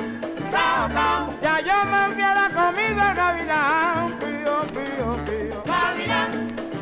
cao, 0.52 0.90
cao. 0.94 1.30
ya 1.42 1.60
yo 1.62 1.86
me 1.86 2.14
hubiera 2.14 2.50
comido 2.50 3.02
el 3.10 3.16
gavilán, 3.16 4.08
pío, 4.20 4.62
pío, 4.76 5.26
pío. 5.26 5.64
Gavilán, 5.66 6.32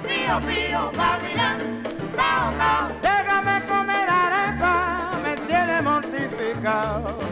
pío, 0.08 0.40
pío, 0.48 0.92
gavilán, 0.96 1.58
cao, 2.16 2.54
cao. 2.58 2.90
Déjame 3.02 3.62
comer 3.66 4.10
arepa, 4.10 5.12
me 5.24 5.36
tiene 5.48 5.82
mortificado. 5.82 7.29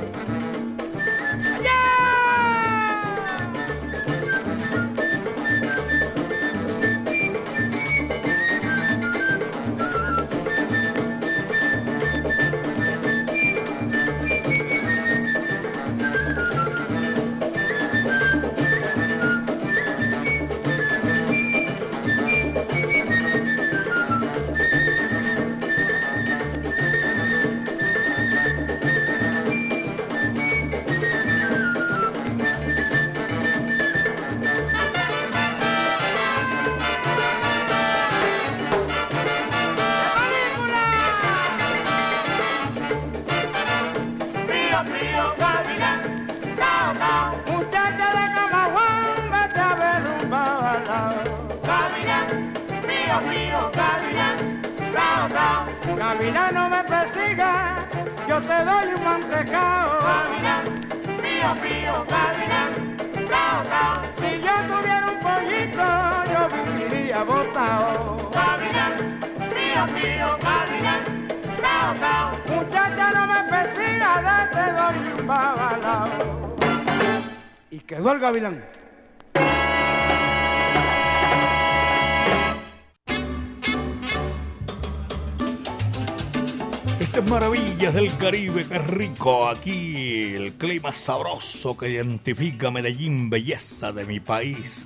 Aquí 89.30 90.36
el 90.36 90.54
clima 90.54 90.94
sabroso 90.94 91.76
que 91.76 91.90
identifica 91.90 92.72
Medellín, 92.72 93.30
belleza 93.30 93.92
de 93.92 94.06
mi 94.06 94.22
país. 94.22 94.86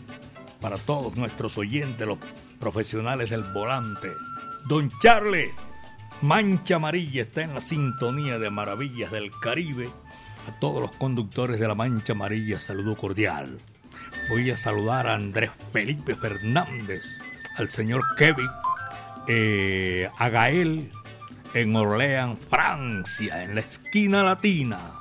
Para 0.59 0.77
todos 0.77 1.15
nuestros 1.15 1.59
oyentes, 1.59 2.07
los 2.07 2.17
profesionales 2.59 3.29
del 3.29 3.43
volante. 3.53 4.09
Don 4.67 4.91
Charles, 4.99 5.55
Mancha 6.23 6.77
Amarilla 6.77 7.21
está 7.21 7.43
en 7.43 7.53
la 7.53 7.61
sintonía 7.61 8.39
de 8.39 8.49
Maravillas 8.49 9.11
del 9.11 9.29
Caribe. 9.43 9.91
A 10.47 10.59
todos 10.59 10.81
los 10.81 10.91
conductores 10.93 11.59
de 11.59 11.67
la 11.67 11.75
Mancha 11.75 12.13
Amarilla, 12.13 12.59
saludo 12.59 12.97
cordial. 12.97 13.59
Voy 14.27 14.49
a 14.49 14.57
saludar 14.57 15.05
a 15.05 15.13
Andrés 15.13 15.51
Felipe 15.71 16.15
Fernández, 16.15 17.03
al 17.57 17.69
señor 17.69 18.01
Kevin, 18.17 18.49
eh, 19.27 20.09
a 20.17 20.29
Gael 20.29 20.91
en 21.53 21.75
Orleans, 21.75 22.39
Francia, 22.49 23.43
en 23.43 23.55
la 23.55 23.61
esquina 23.61 24.23
latina. 24.23 24.93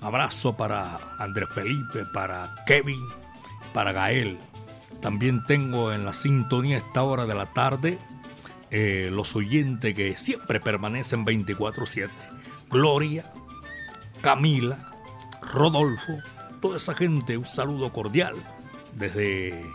Abrazo 0.00 0.56
para 0.56 0.98
Andrés 1.18 1.48
Felipe, 1.54 2.04
para 2.12 2.54
Kevin, 2.66 3.04
para 3.74 3.92
Gael. 3.92 4.38
También 5.02 5.44
tengo 5.46 5.92
en 5.92 6.04
la 6.04 6.12
sintonía 6.12 6.78
esta 6.78 7.02
hora 7.02 7.26
de 7.26 7.34
la 7.34 7.46
tarde 7.46 7.98
eh, 8.70 9.08
los 9.10 9.34
oyentes 9.34 9.94
que 9.94 10.16
siempre 10.16 10.60
permanecen 10.60 11.24
24/7. 11.24 12.10
Gloria, 12.70 13.32
Camila, 14.20 14.92
Rodolfo, 15.42 16.18
toda 16.60 16.76
esa 16.76 16.94
gente, 16.94 17.36
un 17.36 17.46
saludo 17.46 17.92
cordial 17.92 18.36
desde 18.94 19.66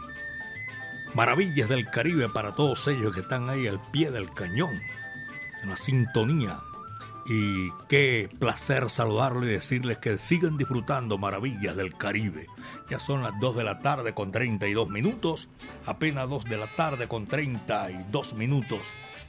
Maravillas 1.14 1.68
del 1.68 1.88
Caribe 1.88 2.30
para 2.30 2.56
todos 2.56 2.88
ellos 2.88 3.14
que 3.14 3.22
están 3.22 3.50
ahí 3.50 3.68
al 3.68 3.82
pie 3.92 4.12
del 4.12 4.34
cañón, 4.34 4.82
en 5.66 5.72
la 5.72 5.78
sintonía. 5.78 6.60
Y 7.26 7.72
qué 7.90 8.30
placer 8.40 8.88
saludarles 8.92 9.50
y 9.50 9.54
decirles 9.54 9.98
que 9.98 10.20
sigan 10.20 10.58
disfrutando 10.58 11.18
Maravillas 11.18 11.76
del 11.76 11.96
Caribe. 11.96 12.46
Ya 12.88 13.00
son 13.00 13.24
las 13.24 13.34
2 13.40 13.56
de 13.56 13.64
la 13.64 13.80
tarde 13.80 14.14
con 14.14 14.32
32 14.32 14.90
minutos, 14.90 15.50
apenas 15.88 16.30
2 16.30 16.46
de 16.46 16.58
la 16.58 16.68
tarde 16.68 17.08
con 17.08 17.26
32 17.26 18.34
minutos. 18.36 18.80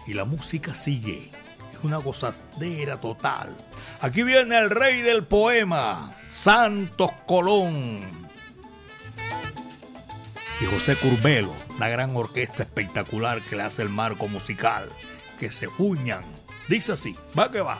Y 0.06 0.12
la 0.12 0.26
música 0.26 0.74
sigue. 0.74 1.30
Es 1.72 1.82
una 1.82 1.96
gozadera 1.96 3.00
total. 3.00 3.56
Aquí 4.02 4.22
viene 4.22 4.58
el 4.58 4.68
rey 4.68 5.00
del 5.00 5.24
poema, 5.24 6.14
Santos 6.30 7.12
Colón. 7.26 8.28
Y 10.60 10.64
José 10.66 10.96
Curbelo, 10.96 11.52
la 11.78 11.88
gran 11.88 12.14
orquesta 12.14 12.62
espectacular 12.62 13.40
que 13.42 13.56
le 13.56 13.62
hace 13.62 13.82
el 13.82 13.88
marco 13.88 14.28
musical. 14.28 14.90
Que 15.38 15.50
se 15.50 15.68
uñan. 15.78 16.24
Dice 16.68 16.92
así, 16.92 17.16
va 17.38 17.50
que 17.50 17.60
va. 17.60 17.78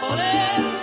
por 0.00 0.18
él. 0.18 0.73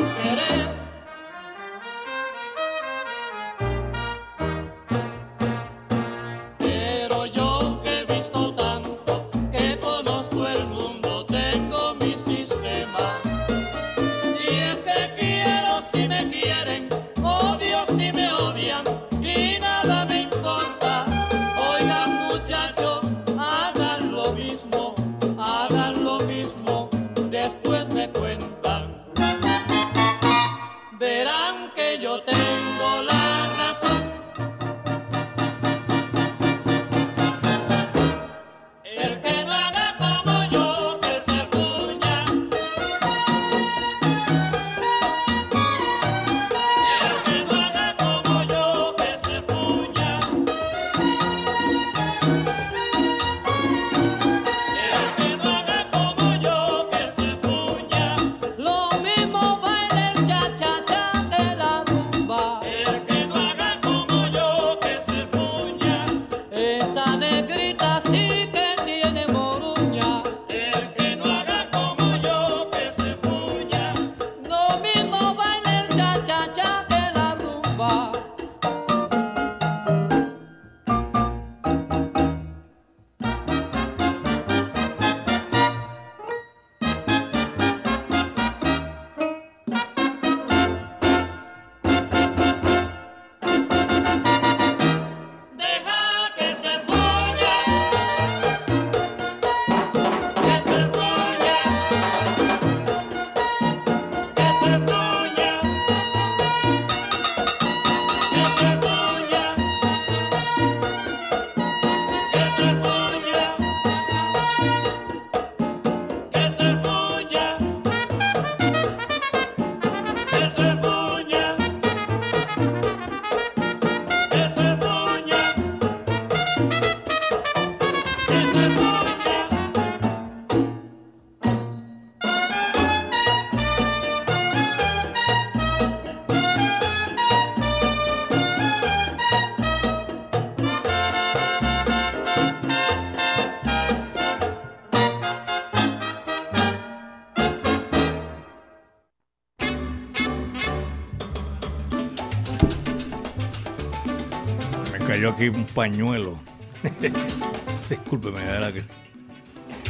Aquí 155.42 155.58
un 155.58 155.66
pañuelo. 155.66 156.40
Discúlpeme, 157.90 158.42
que. 158.74 158.84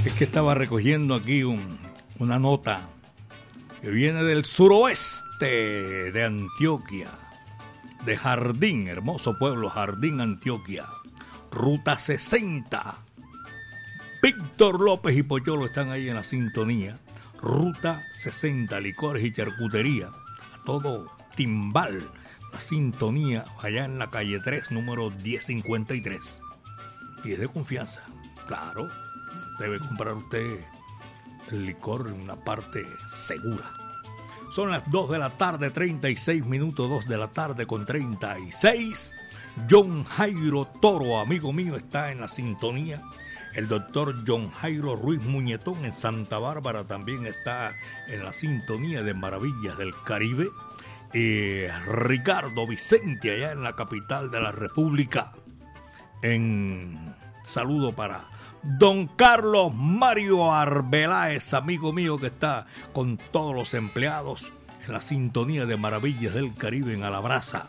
Es 0.06 0.14
que 0.14 0.24
estaba 0.24 0.56
recogiendo 0.56 1.16
aquí 1.16 1.44
un- 1.44 1.78
una 2.20 2.40
nota 2.40 2.88
que 3.82 3.90
viene 3.90 4.24
del 4.24 4.46
suroeste 4.46 6.12
de 6.12 6.24
Antioquia, 6.24 7.10
de 8.06 8.18
Jardín, 8.18 8.88
hermoso 8.88 9.38
pueblo, 9.38 9.70
Jardín, 9.70 10.22
Antioquia. 10.22 10.86
Ruta 11.52 12.00
60. 12.00 12.98
Víctor 14.24 14.80
López 14.80 15.18
y 15.18 15.24
Poyolo 15.24 15.66
están 15.66 15.92
ahí 15.92 16.08
en 16.08 16.16
la 16.16 16.24
sintonía. 16.24 16.98
Ruta 17.42 18.04
60, 18.14 18.80
licores 18.80 19.24
y 19.26 19.34
charcutería. 19.34 20.08
A 20.08 20.64
todo 20.64 21.12
timbal. 21.36 22.10
La 22.54 22.60
sintonía 22.60 23.46
allá 23.62 23.86
en 23.86 23.98
la 23.98 24.10
calle 24.10 24.40
3, 24.40 24.72
número 24.72 25.10
1053. 25.10 26.42
Y 27.24 27.32
es 27.32 27.40
de 27.40 27.48
confianza. 27.48 28.04
Claro, 28.48 28.90
debe 29.60 29.80
comprar 29.80 30.14
usted 30.16 30.60
el 31.52 31.66
licor 31.66 32.08
en 32.08 32.22
una 32.22 32.36
parte 32.36 32.86
segura. 33.10 33.74
Son 34.52 34.70
las 34.70 34.90
2 34.92 35.12
de 35.12 35.20
la 35.20 35.38
tarde, 35.38 35.70
36 35.70 36.46
minutos, 36.46 36.90
2 36.90 37.08
de 37.08 37.18
la 37.18 37.28
tarde 37.30 37.66
con 37.66 37.86
36. 37.86 39.14
John 39.70 40.04
Jairo 40.04 40.66
Toro, 40.82 41.20
amigo 41.20 41.54
mío, 41.54 41.76
está 41.78 42.12
en 42.12 42.20
la 42.20 42.28
sintonía. 42.28 43.02
El 43.54 43.68
doctor 43.68 44.16
John 44.26 44.50
Jairo 44.52 44.96
Ruiz 44.96 45.22
Muñetón 45.24 45.84
en 45.86 45.94
Santa 45.94 46.40
Bárbara 46.40 46.86
también 46.86 47.26
está 47.26 47.76
en 48.08 48.24
la 48.24 48.32
sintonía 48.32 49.04
de 49.04 49.14
Maravillas 49.14 49.78
del 49.78 49.94
Caribe. 50.06 50.50
Eh, 51.14 51.70
Ricardo 51.86 52.66
Vicente 52.66 53.32
allá 53.32 53.52
en 53.52 53.64
la 53.64 53.76
capital 53.76 54.32
de 54.32 54.40
la 54.40 54.52
República. 54.54 55.34
En 56.22 57.14
saludo 57.44 57.94
para 57.94 58.30
don 58.64 59.08
Carlos 59.08 59.74
Mario 59.74 60.54
Arbeláez, 60.54 61.54
amigo 61.54 61.92
mío 61.92 62.18
que 62.18 62.28
está 62.28 62.68
con 62.94 63.18
todos 63.18 63.54
los 63.54 63.74
empleados 63.74 64.54
en 64.86 64.94
la 64.94 65.02
sintonía 65.02 65.66
de 65.66 65.76
Maravillas 65.76 66.34
del 66.34 66.56
Caribe 66.56 66.94
en 66.94 67.04
Alabraza. 67.04 67.68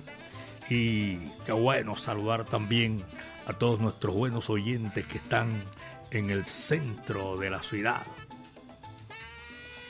Y 0.70 1.16
qué 1.44 1.52
bueno 1.52 1.96
saludar 1.96 2.44
también 2.44 3.04
a 3.46 3.54
todos 3.54 3.80
nuestros 3.80 4.14
buenos 4.14 4.50
oyentes 4.50 5.04
que 5.06 5.18
están 5.18 5.64
en 6.12 6.30
el 6.30 6.46
centro 6.46 7.36
de 7.38 7.50
la 7.50 7.62
ciudad, 7.62 8.06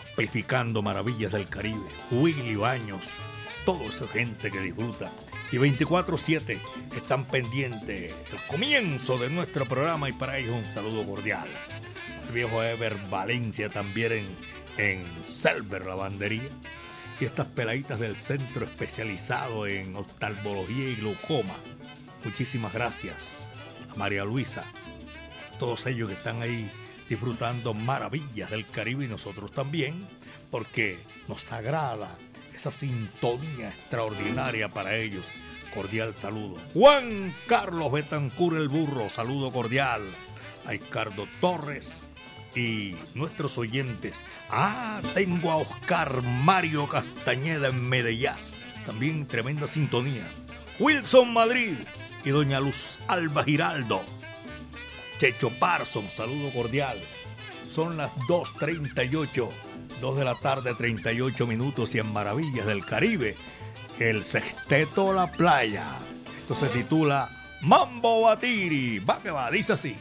amplificando 0.09 0.83
Maravillas 0.83 1.33
del 1.33 1.49
Caribe, 1.49 1.89
Willy 2.11 2.57
Baños, 2.57 3.05
toda 3.65 3.85
esa 3.85 4.07
gente 4.09 4.51
que 4.51 4.61
disfruta. 4.61 5.11
Y 5.51 5.57
24-7 5.57 6.59
están 6.97 7.25
pendientes 7.27 8.15
el 8.33 8.39
comienzo 8.49 9.19
de 9.19 9.31
nuestro 9.31 9.67
programa 9.67 10.09
y 10.09 10.13
para 10.13 10.39
ellos 10.39 10.55
un 10.55 10.69
saludo 10.69 11.07
cordial. 11.07 11.49
El 12.27 12.33
viejo 12.33 12.63
Ever 12.63 12.97
Valencia 13.11 13.69
también 13.69 14.13
en, 14.13 14.37
en 14.79 15.25
Selver 15.25 15.85
Lavandería. 15.85 16.49
Y 17.21 17.25
estas 17.25 17.47
peladitas 17.47 18.01
del 18.01 18.17
centro 18.17 18.65
especializado 18.65 19.67
en 19.67 19.95
oftalmología 19.95 20.89
y 20.89 20.97
glaucoma. 20.97 21.55
Muchísimas 22.25 22.73
gracias 22.73 23.39
a 23.91 23.95
María 23.97 24.25
Luisa, 24.25 24.65
todos 25.59 25.87
ellos 25.87 26.09
que 26.09 26.15
están 26.15 26.41
ahí 26.41 26.71
disfrutando 27.09 27.75
maravillas 27.75 28.51
del 28.51 28.67
Caribe 28.67 29.05
y 29.05 29.09
nosotros 29.09 29.53
también, 29.53 30.07
porque 30.51 30.99
nos 31.29 31.53
agrada 31.53 32.17
esa 32.63 32.71
sintonía 32.71 33.71
extraordinaria 33.71 34.69
para 34.69 34.95
ellos. 34.95 35.27
Cordial 35.75 36.17
saludo. 36.17 36.59
Juan 36.75 37.35
Carlos 37.49 37.91
Betancur 37.91 38.55
el 38.55 38.69
Burro, 38.69 39.11
saludo 39.11 39.51
cordial. 39.51 40.03
A 40.65 40.71
Ricardo 40.71 41.27
Torres 41.41 42.09
y 42.55 42.95
nuestros 43.15 43.59
oyentes. 43.59 44.25
Ah, 44.49 45.03
tengo 45.13 45.51
a 45.51 45.57
Oscar 45.57 46.23
Mario 46.23 46.89
Castañeda 46.89 47.67
en 47.67 47.89
Medellín. 47.89 48.31
También 48.87 49.27
tremenda 49.27 49.67
sintonía. 49.67 50.25
Wilson 50.79 51.33
Madrid 51.33 51.75
y 52.23 52.31
doña 52.31 52.61
Luz 52.61 53.01
Alba 53.09 53.43
Giraldo. 53.43 54.05
Checho 55.19 55.51
Parson, 55.59 56.09
saludo 56.11 56.53
cordial. 56.53 57.01
Son 57.73 57.97
las 57.97 58.13
2.38 58.29 59.49
2 60.03 60.17
de 60.17 60.25
la 60.25 60.35
tarde, 60.35 60.75
38 60.75 61.47
minutos 61.47 61.95
y 61.95 62.01
en 62.01 62.13
Maravillas 62.13 62.67
del 62.67 62.85
Caribe, 62.85 63.37
el 64.01 64.25
Sexteto 64.25 65.13
La 65.13 65.31
Playa. 65.31 65.87
Esto 66.37 66.57
se 66.57 66.67
titula 66.67 67.31
Mambo 67.61 68.23
Batiri. 68.23 68.99
Va 68.99 69.23
que 69.23 69.31
va, 69.31 69.49
dice 69.49 69.75
así. 69.75 69.97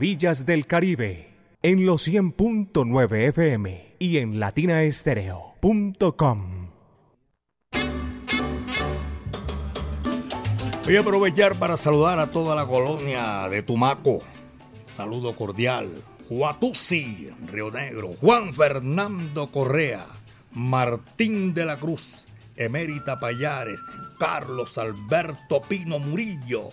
Maravillas 0.00 0.46
del 0.46 0.66
Caribe 0.66 1.28
en 1.62 1.84
los 1.84 2.08
100.9 2.08 3.28
FM 3.28 3.96
y 3.98 4.16
en 4.16 4.40
latinaestereo.com. 4.40 6.70
Voy 10.84 10.96
a 10.96 11.00
aprovechar 11.00 11.54
para 11.56 11.76
saludar 11.76 12.18
a 12.18 12.30
toda 12.30 12.56
la 12.56 12.64
colonia 12.64 13.46
de 13.50 13.62
Tumaco. 13.62 14.22
Saludo 14.84 15.36
cordial. 15.36 15.90
Huatusi, 16.30 17.28
Río 17.52 17.70
Negro. 17.70 18.14
Juan 18.22 18.54
Fernando 18.54 19.50
Correa. 19.50 20.06
Martín 20.52 21.52
de 21.52 21.66
la 21.66 21.76
Cruz. 21.76 22.26
Emérita 22.56 23.20
Payares. 23.20 23.78
Carlos 24.18 24.78
Alberto 24.78 25.60
Pino 25.60 25.98
Murillo. 25.98 26.70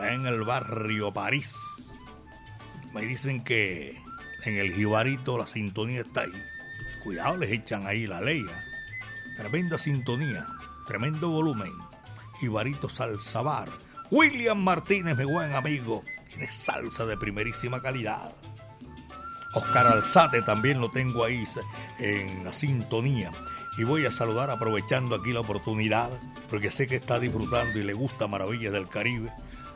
En 0.00 0.24
el 0.24 0.44
barrio 0.44 1.12
París. 1.12 1.79
Me 2.92 3.02
dicen 3.02 3.44
que 3.44 4.00
en 4.44 4.56
el 4.56 4.72
Jibarito 4.72 5.38
la 5.38 5.46
sintonía 5.46 6.00
está 6.00 6.22
ahí. 6.22 6.32
Cuidado, 7.02 7.36
les 7.36 7.50
echan 7.50 7.86
ahí 7.86 8.06
la 8.06 8.20
ley. 8.20 8.44
Tremenda 9.36 9.78
sintonía, 9.78 10.46
tremendo 10.86 11.30
volumen. 11.30 11.72
Jibarito 12.40 12.88
Salsabar. 12.88 13.68
William 14.10 14.58
Martínez, 14.58 15.16
mi 15.16 15.24
buen 15.24 15.54
amigo. 15.54 16.04
Tiene 16.28 16.52
salsa 16.52 17.06
de 17.06 17.16
primerísima 17.16 17.80
calidad. 17.80 18.34
Oscar 19.52 19.86
Alzate 19.88 20.42
también 20.42 20.80
lo 20.80 20.90
tengo 20.90 21.24
ahí 21.24 21.44
en 21.98 22.44
la 22.44 22.52
sintonía. 22.52 23.30
Y 23.78 23.84
voy 23.84 24.04
a 24.06 24.10
saludar 24.10 24.50
aprovechando 24.50 25.16
aquí 25.16 25.32
la 25.32 25.40
oportunidad, 25.40 26.10
porque 26.48 26.70
sé 26.70 26.86
que 26.86 26.96
está 26.96 27.18
disfrutando 27.18 27.78
y 27.78 27.82
le 27.82 27.94
gusta 27.94 28.26
Maravillas 28.26 28.72
del 28.72 28.88
Caribe, 28.88 29.32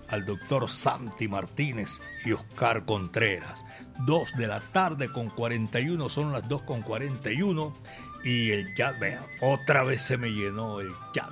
al 0.09 0.25
doctor 0.25 0.71
Santi 0.71 1.29
Martínez 1.29 2.01
y 2.25 2.33
Oscar 2.33 2.85
Contreras. 2.85 3.65
Dos 4.07 4.33
de 4.37 4.49
la 4.49 4.61
tarde 4.61 5.11
con 5.13 5.31
41, 5.31 6.09
son 6.09 6.33
las 6.33 6.49
2 6.49 6.63
con 6.63 6.83
41. 6.83 7.75
Y 8.25 8.51
el 8.51 8.75
chat, 8.75 8.99
vea, 8.99 9.27
otra 9.41 9.85
vez 9.85 10.03
se 10.03 10.17
me 10.17 10.31
llenó 10.31 10.81
el 10.81 10.91
chat. 11.13 11.31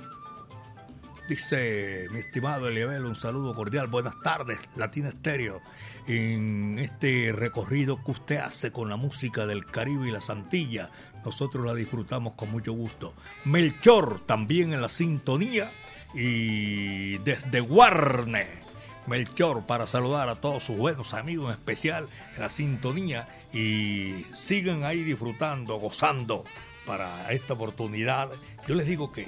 Dice 1.27 2.07
mi 2.11 2.19
estimado 2.19 2.67
Eliabel, 2.67 3.05
un 3.05 3.15
saludo 3.15 3.55
cordial, 3.55 3.87
buenas 3.87 4.19
tardes, 4.21 4.59
Latina 4.75 5.07
Estéreo, 5.07 5.61
en 6.05 6.77
este 6.79 7.31
recorrido 7.31 8.03
que 8.03 8.11
usted 8.11 8.37
hace 8.37 8.73
con 8.73 8.89
la 8.89 8.97
música 8.97 9.45
del 9.45 9.65
Caribe 9.65 10.09
y 10.09 10.11
la 10.11 10.19
Santilla. 10.19 10.91
Nosotros 11.23 11.65
la 11.65 11.73
disfrutamos 11.73 12.33
con 12.33 12.51
mucho 12.51 12.73
gusto. 12.73 13.13
Melchor 13.45 14.19
también 14.25 14.73
en 14.73 14.81
la 14.81 14.89
sintonía 14.89 15.71
y 16.13 17.19
desde 17.19 17.61
Guarne. 17.61 18.62
Melchor 19.07 19.65
para 19.65 19.87
saludar 19.87 20.29
a 20.29 20.35
todos 20.35 20.63
sus 20.63 20.77
buenos 20.77 21.13
amigos, 21.13 21.47
en 21.47 21.59
especial 21.59 22.07
la 22.37 22.49
sintonía 22.49 23.27
y 23.51 24.25
sigan 24.33 24.83
ahí 24.83 25.03
disfrutando, 25.03 25.77
gozando 25.77 26.45
para 26.85 27.31
esta 27.31 27.53
oportunidad. 27.53 28.29
Yo 28.67 28.75
les 28.75 28.87
digo 28.87 29.11
que 29.11 29.27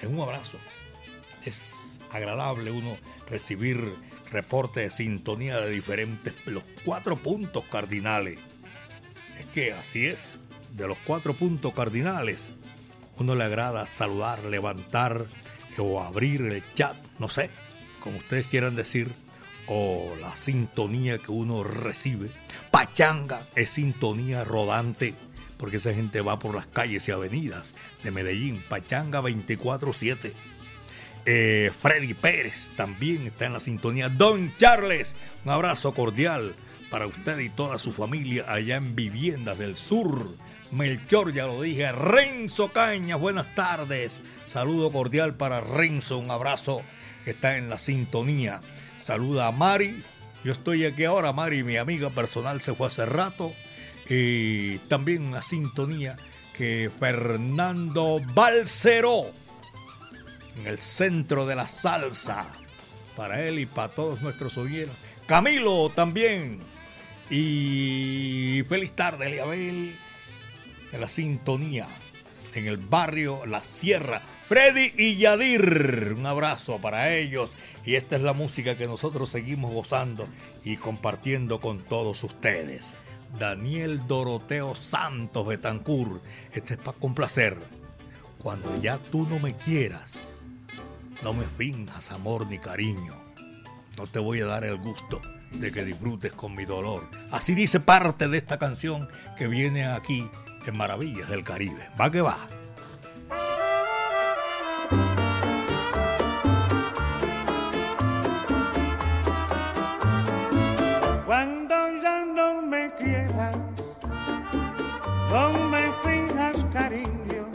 es 0.00 0.06
un 0.06 0.20
abrazo 0.20 0.58
es 1.44 2.00
agradable 2.10 2.70
uno 2.70 2.96
recibir 3.28 3.94
reportes 4.30 4.84
de 4.84 4.90
sintonía 4.90 5.58
de 5.60 5.70
diferentes, 5.70 6.34
los 6.46 6.62
cuatro 6.84 7.16
puntos 7.16 7.64
cardinales. 7.64 8.38
Es 9.38 9.46
que 9.46 9.72
así 9.72 10.06
es, 10.06 10.38
de 10.72 10.86
los 10.86 10.98
cuatro 10.98 11.34
puntos 11.34 11.72
cardinales, 11.72 12.52
uno 13.16 13.34
le 13.34 13.44
agrada 13.44 13.86
saludar, 13.86 14.44
levantar 14.44 15.26
o 15.78 16.02
abrir 16.02 16.42
el 16.42 16.62
chat, 16.74 16.96
no 17.18 17.28
sé, 17.28 17.50
como 18.08 18.20
ustedes 18.20 18.46
quieran 18.46 18.74
decir, 18.74 19.12
o 19.66 20.16
la 20.18 20.34
sintonía 20.34 21.18
que 21.18 21.30
uno 21.30 21.62
recibe. 21.62 22.30
Pachanga 22.70 23.46
es 23.54 23.68
sintonía 23.68 24.44
rodante, 24.44 25.14
porque 25.58 25.76
esa 25.76 25.92
gente 25.92 26.22
va 26.22 26.38
por 26.38 26.54
las 26.54 26.66
calles 26.66 27.06
y 27.06 27.12
avenidas 27.12 27.74
de 28.02 28.10
Medellín. 28.10 28.64
Pachanga 28.66 29.20
24-7. 29.20 30.32
Eh, 31.26 31.70
Freddy 31.78 32.14
Pérez 32.14 32.72
también 32.76 33.26
está 33.26 33.44
en 33.44 33.52
la 33.52 33.60
sintonía. 33.60 34.08
Don 34.08 34.56
Charles, 34.56 35.14
un 35.44 35.50
abrazo 35.52 35.92
cordial 35.92 36.56
para 36.90 37.06
usted 37.06 37.38
y 37.40 37.50
toda 37.50 37.78
su 37.78 37.92
familia 37.92 38.46
allá 38.50 38.76
en 38.76 38.96
Viviendas 38.96 39.58
del 39.58 39.76
Sur. 39.76 40.30
Melchor, 40.70 41.34
ya 41.34 41.46
lo 41.46 41.60
dije. 41.60 41.92
Renzo 41.92 42.72
Cañas, 42.72 43.20
buenas 43.20 43.54
tardes. 43.54 44.22
Saludo 44.46 44.90
cordial 44.90 45.34
para 45.34 45.60
Renzo, 45.60 46.16
un 46.16 46.30
abrazo 46.30 46.80
que 47.24 47.30
está 47.30 47.56
en 47.56 47.70
la 47.70 47.78
sintonía. 47.78 48.60
Saluda 48.96 49.48
a 49.48 49.52
Mari. 49.52 50.02
Yo 50.44 50.52
estoy 50.52 50.84
aquí 50.84 51.04
ahora, 51.04 51.32
Mari, 51.32 51.62
mi 51.64 51.76
amiga 51.76 52.10
personal 52.10 52.60
se 52.62 52.74
fue 52.74 52.88
hace 52.88 53.06
rato. 53.06 53.52
Y 54.08 54.78
también 54.88 55.26
una 55.26 55.42
sintonía 55.42 56.16
que 56.56 56.90
Fernando 56.98 58.20
Balceró 58.34 59.32
en 60.56 60.66
el 60.66 60.80
centro 60.80 61.46
de 61.46 61.56
la 61.56 61.68
salsa. 61.68 62.52
Para 63.16 63.42
él 63.42 63.58
y 63.58 63.66
para 63.66 63.88
todos 63.88 64.22
nuestros 64.22 64.56
oyentes. 64.56 64.96
Camilo 65.26 65.90
también. 65.90 66.60
Y 67.30 68.64
feliz 68.68 68.92
tarde, 68.92 69.26
Eliabel. 69.26 69.96
En 70.92 71.00
la 71.00 71.08
sintonía. 71.08 71.86
En 72.54 72.66
el 72.66 72.76
barrio 72.76 73.44
La 73.44 73.62
Sierra. 73.62 74.22
Freddy 74.48 74.94
y 74.96 75.16
Yadir. 75.16 76.14
Un 76.16 76.24
abrazo 76.24 76.78
para 76.78 77.14
ellos. 77.14 77.54
Y 77.84 77.96
esta 77.96 78.16
es 78.16 78.22
la 78.22 78.32
música 78.32 78.78
que 78.78 78.86
nosotros 78.86 79.28
seguimos 79.28 79.70
gozando 79.74 80.26
y 80.64 80.78
compartiendo 80.78 81.60
con 81.60 81.80
todos 81.80 82.24
ustedes. 82.24 82.94
Daniel 83.38 84.06
Doroteo 84.08 84.74
Santos 84.74 85.46
Betancur. 85.46 86.22
Este 86.50 86.74
es 86.74 86.80
para 86.80 86.96
complacer. 86.96 87.58
Cuando 88.38 88.80
ya 88.80 88.96
tú 88.96 89.28
no 89.28 89.38
me 89.38 89.54
quieras, 89.54 90.14
no 91.22 91.34
me 91.34 91.44
finjas 91.44 92.10
amor 92.10 92.46
ni 92.46 92.58
cariño. 92.58 93.16
No 93.98 94.06
te 94.06 94.18
voy 94.18 94.40
a 94.40 94.46
dar 94.46 94.64
el 94.64 94.78
gusto 94.78 95.20
de 95.52 95.70
que 95.72 95.84
disfrutes 95.84 96.32
con 96.32 96.54
mi 96.54 96.64
dolor. 96.64 97.06
Así 97.30 97.54
dice 97.54 97.80
parte 97.80 98.28
de 98.28 98.38
esta 98.38 98.58
canción 98.58 99.10
que 99.36 99.46
viene 99.46 99.84
aquí 99.84 100.26
en 100.64 100.74
Maravillas 100.74 101.28
del 101.28 101.44
Caribe. 101.44 101.90
Va 102.00 102.10
que 102.10 102.22
va. 102.22 102.57
Cuando 111.26 111.74
ya 112.02 112.24
no 112.24 112.62
me 112.62 112.90
quieras, 112.94 113.56
no 115.30 115.52
me 115.68 115.92
finjas 116.02 116.64
cariño, 116.72 117.46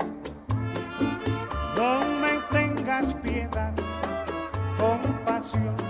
no 1.75 2.05
me 2.21 2.39
tengas 2.51 3.15
piedad, 3.15 3.73
compasión, 4.77 5.82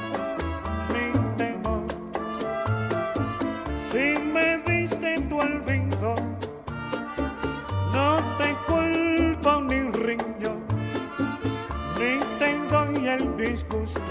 ni 12.82 13.08
el 13.08 13.38
disgusto 13.38 14.02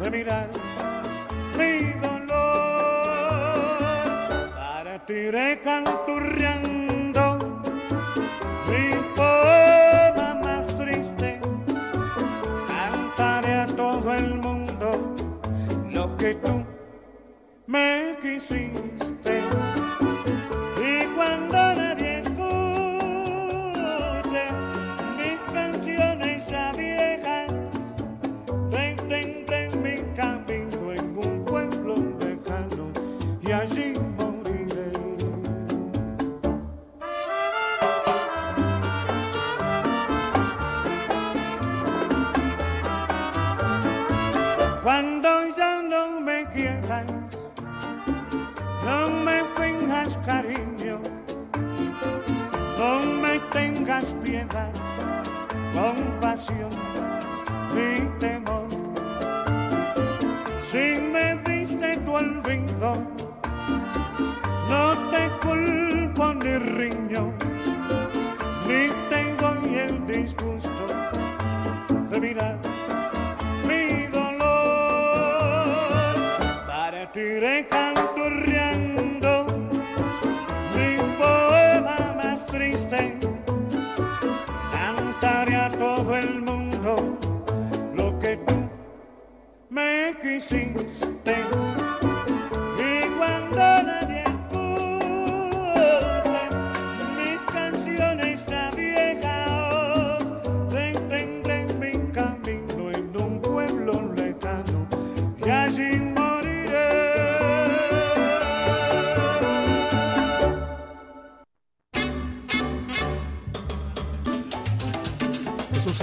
de 0.00 0.10
mirar 0.10 0.50
mi 1.56 1.92
dolor. 2.00 3.78
Para 4.54 5.06
ti 5.06 5.30
canturreando 5.64 6.71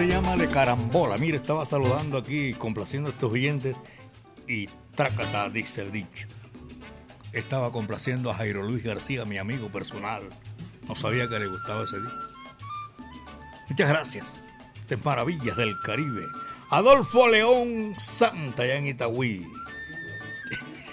Eso 0.09 0.17
se 0.17 0.23
llama 0.23 0.37
de 0.37 0.49
carambola. 0.49 1.19
Mire, 1.19 1.37
estaba 1.37 1.67
saludando 1.67 2.17
aquí, 2.17 2.55
complaciendo 2.55 3.09
a 3.09 3.11
estos 3.11 3.31
oyentes 3.31 3.75
y 4.47 4.67
trácata, 4.95 5.51
dice 5.51 5.83
el 5.83 5.91
dicho. 5.91 6.27
Estaba 7.31 7.71
complaciendo 7.71 8.31
a 8.31 8.33
Jairo 8.33 8.63
Luis 8.63 8.83
García, 8.83 9.23
mi 9.25 9.37
amigo 9.37 9.71
personal. 9.71 10.23
No 10.87 10.95
sabía 10.95 11.29
que 11.29 11.37
le 11.37 11.45
gustaba 11.45 11.83
ese 11.83 12.01
disco. 12.01 12.17
Muchas 13.69 13.87
gracias. 13.87 14.39
De 14.87 14.97
Maravillas 14.97 15.55
del 15.55 15.79
Caribe. 15.81 16.25
Adolfo 16.71 17.27
León 17.27 17.93
Santa, 17.99 18.63
allá 18.63 18.77
en 18.77 18.87
Itagüí. 18.87 19.45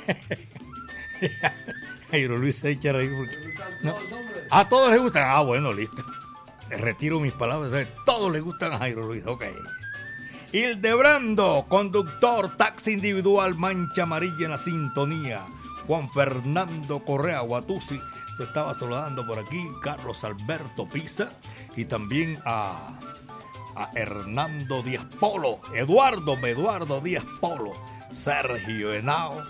Jairo 2.10 2.36
Luis 2.36 2.56
se 2.56 2.72
echa 2.72 2.90
a 2.90 2.92
reír 2.92 3.12
porque... 3.16 3.34
No. 3.82 3.96
A 4.50 4.68
todos 4.68 4.90
les 4.90 5.00
gustan. 5.00 5.22
Ah, 5.26 5.40
bueno, 5.40 5.72
listo. 5.72 6.04
Retiro 6.70 7.20
mis 7.20 7.32
palabras. 7.32 7.88
Todos 8.04 8.32
les 8.32 8.42
gustan 8.42 8.72
a 8.72 8.78
Jairo 8.78 9.06
Luis. 9.06 9.26
Ok. 9.26 9.44
Hildebrando, 10.52 11.66
conductor, 11.68 12.56
taxi 12.56 12.92
individual, 12.92 13.56
mancha 13.56 14.04
amarilla 14.04 14.44
en 14.44 14.50
la 14.50 14.58
sintonía. 14.58 15.44
Juan 15.86 16.10
Fernando 16.10 17.04
Correa 17.04 17.40
Guatusi, 17.40 18.00
lo 18.38 18.44
estaba 18.44 18.74
saludando 18.74 19.26
por 19.26 19.38
aquí. 19.38 19.68
Carlos 19.82 20.24
Alberto 20.24 20.88
Pisa 20.88 21.32
y 21.76 21.84
también 21.84 22.38
a, 22.44 22.98
a 23.74 23.90
Hernando 23.94 24.82
Díaz 24.82 25.04
Polo, 25.20 25.60
Eduardo, 25.74 26.34
Eduardo 26.34 27.00
Díaz 27.00 27.24
Polo, 27.40 27.72
Sergio 28.10 28.92
Henao, 28.92 29.42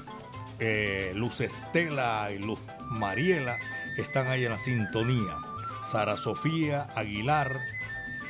eh, 0.58 1.12
Luz 1.14 1.40
Estela 1.40 2.30
y 2.32 2.38
Luz 2.38 2.58
Mariela 2.90 3.56
están 3.96 4.26
ahí 4.28 4.44
en 4.44 4.52
la 4.52 4.58
sintonía. 4.58 5.36
Sara 5.90 6.16
Sofía 6.16 6.88
Aguilar 6.96 7.60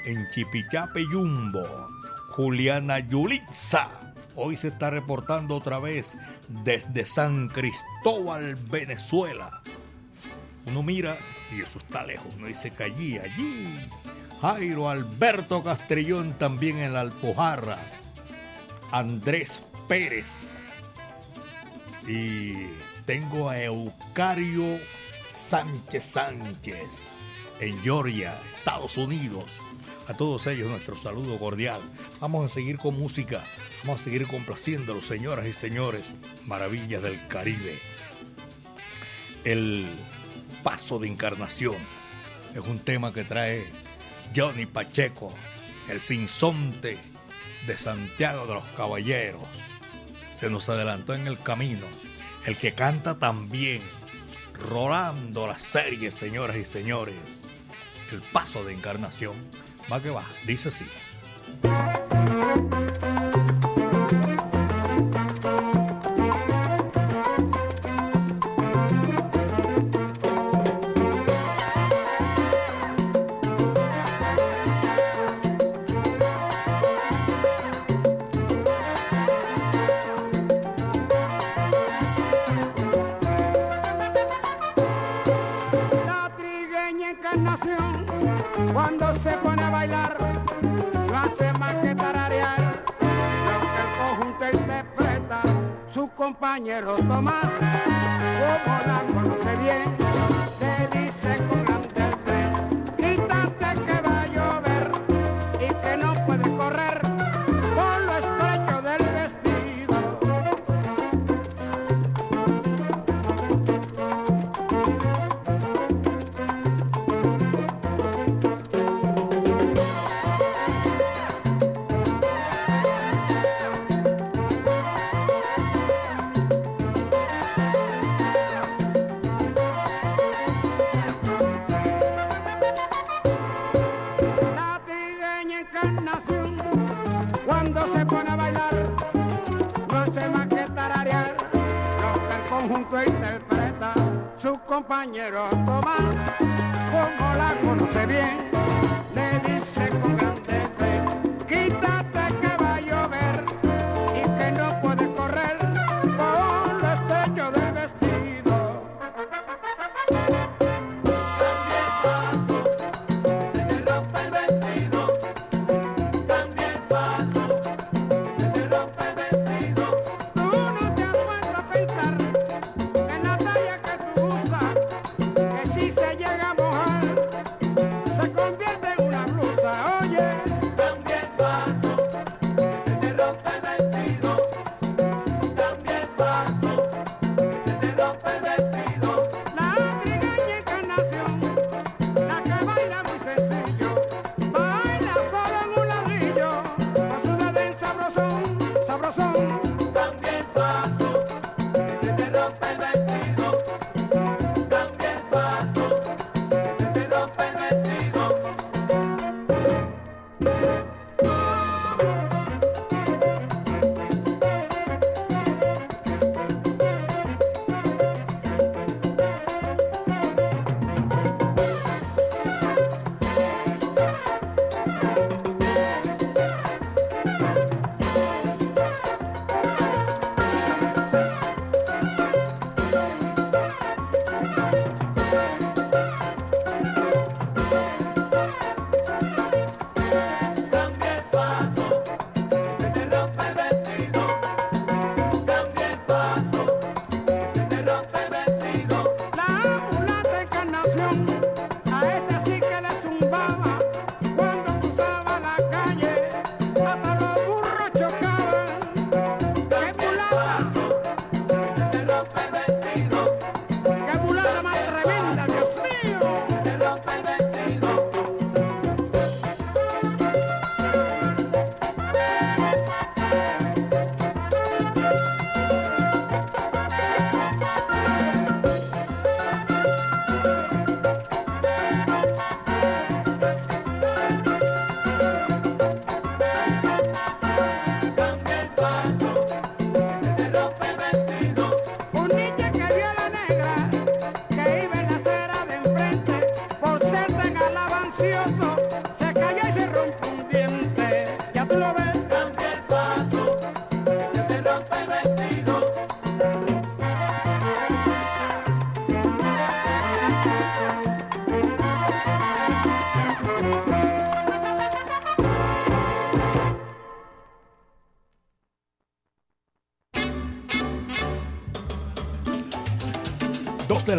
en 0.04 0.28
Chipichape 0.30 1.04
Yumbo. 1.10 1.88
Juliana 2.30 2.98
Yulitza. 2.98 3.88
Hoy 4.34 4.58
se 4.58 4.68
está 4.68 4.90
reportando 4.90 5.56
otra 5.56 5.78
vez 5.78 6.18
desde 6.48 7.06
San 7.06 7.48
Cristóbal, 7.48 8.56
Venezuela. 8.56 9.62
Uno 10.66 10.82
mira 10.82 11.16
y 11.50 11.62
eso 11.62 11.78
está 11.78 12.04
lejos. 12.04 12.34
Uno 12.36 12.46
dice 12.46 12.72
que 12.72 12.84
allí, 12.84 13.16
allí. 13.16 13.88
Jairo 14.42 14.90
Alberto 14.90 15.64
Castrillón 15.64 16.34
también 16.34 16.78
en 16.78 16.92
la 16.92 17.00
Alpujarra. 17.00 17.78
Andrés 18.92 19.62
Pérez. 19.88 20.60
Y 22.06 22.66
tengo 23.06 23.48
a 23.48 23.58
Eucario 23.62 24.78
Sánchez 25.30 26.04
Sánchez 26.04 27.15
en 27.60 27.82
Georgia, 27.82 28.38
Estados 28.58 28.96
Unidos. 28.96 29.60
A 30.08 30.14
todos 30.14 30.46
ellos 30.46 30.68
nuestro 30.70 30.96
saludo 30.96 31.38
cordial. 31.38 31.80
Vamos 32.20 32.46
a 32.46 32.48
seguir 32.54 32.78
con 32.78 32.98
música, 32.98 33.42
vamos 33.82 34.00
a 34.00 34.04
seguir 34.04 34.26
complaciéndolos, 34.26 35.06
señoras 35.06 35.46
y 35.46 35.52
señores, 35.52 36.14
maravillas 36.44 37.02
del 37.02 37.26
Caribe. 37.28 37.80
El 39.44 39.86
paso 40.62 40.98
de 40.98 41.08
encarnación 41.08 41.76
es 42.54 42.64
un 42.64 42.78
tema 42.78 43.12
que 43.12 43.24
trae 43.24 43.66
Johnny 44.34 44.66
Pacheco, 44.66 45.32
el 45.88 46.02
sinsonte 46.02 46.98
de 47.66 47.78
Santiago 47.78 48.46
de 48.46 48.54
los 48.54 48.64
Caballeros. 48.76 49.42
Se 50.34 50.50
nos 50.50 50.68
adelantó 50.68 51.14
en 51.14 51.26
el 51.26 51.40
camino, 51.42 51.86
el 52.44 52.56
que 52.56 52.74
canta 52.74 53.18
también, 53.18 53.82
rolando 54.54 55.46
la 55.46 55.58
serie, 55.58 56.10
señoras 56.10 56.56
y 56.56 56.64
señores 56.64 57.45
el 58.14 58.22
paso 58.22 58.64
de 58.64 58.72
encarnación. 58.72 59.34
Va 59.90 60.02
que 60.02 60.10
va, 60.10 60.26
dice 60.46 60.68
así. 60.68 60.86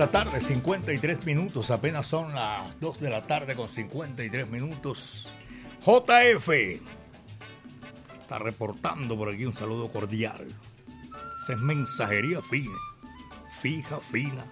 la 0.07 0.23
tarde, 0.23 0.39
53 0.39 1.25
minutos. 1.25 1.69
Apenas 1.69 2.07
son 2.07 2.33
las 2.33 2.79
2 2.79 3.01
de 3.01 3.09
la 3.09 3.23
tarde 3.23 3.57
con 3.57 3.67
53 3.67 4.49
minutos. 4.49 5.35
JF 5.81 6.49
está 8.13 8.39
reportando 8.39 9.17
por 9.17 9.27
aquí 9.27 9.43
un 9.43 9.53
saludo 9.53 9.89
cordial. 9.89 10.47
Esa 11.43 11.53
es 11.53 11.59
mensajería 11.59 12.41
fina, 12.41 12.77
fija, 13.59 13.99
fina. 13.99 14.45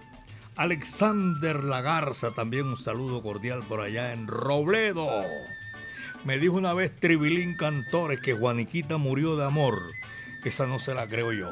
Alexander 0.56 1.64
Lagarza 1.64 2.32
también 2.32 2.66
un 2.66 2.76
saludo 2.76 3.22
cordial 3.22 3.62
por 3.66 3.80
allá 3.80 4.12
en 4.12 4.26
Robledo. 4.26 5.08
Me 6.24 6.38
dijo 6.38 6.56
una 6.56 6.74
vez 6.74 6.94
Tribilín 6.94 7.56
Cantores 7.56 8.20
que 8.20 8.34
Juaniquita 8.34 8.98
murió 8.98 9.36
de 9.36 9.46
amor. 9.46 9.80
Esa 10.44 10.66
no 10.66 10.80
se 10.80 10.92
la 10.92 11.08
creo 11.08 11.32
yo. 11.32 11.50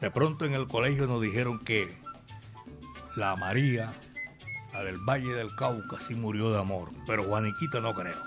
De 0.00 0.10
pronto 0.10 0.46
en 0.46 0.54
el 0.54 0.66
colegio 0.66 1.06
nos 1.06 1.20
dijeron 1.20 1.58
que 1.58 2.03
la 3.16 3.36
María, 3.36 3.92
la 4.72 4.82
del 4.82 4.98
Valle 4.98 5.32
del 5.34 5.54
Cauca, 5.54 6.00
sí 6.00 6.14
murió 6.14 6.50
de 6.50 6.58
amor. 6.58 6.90
Pero 7.06 7.24
Juaniquita 7.24 7.80
no 7.80 7.94
creo. 7.94 8.18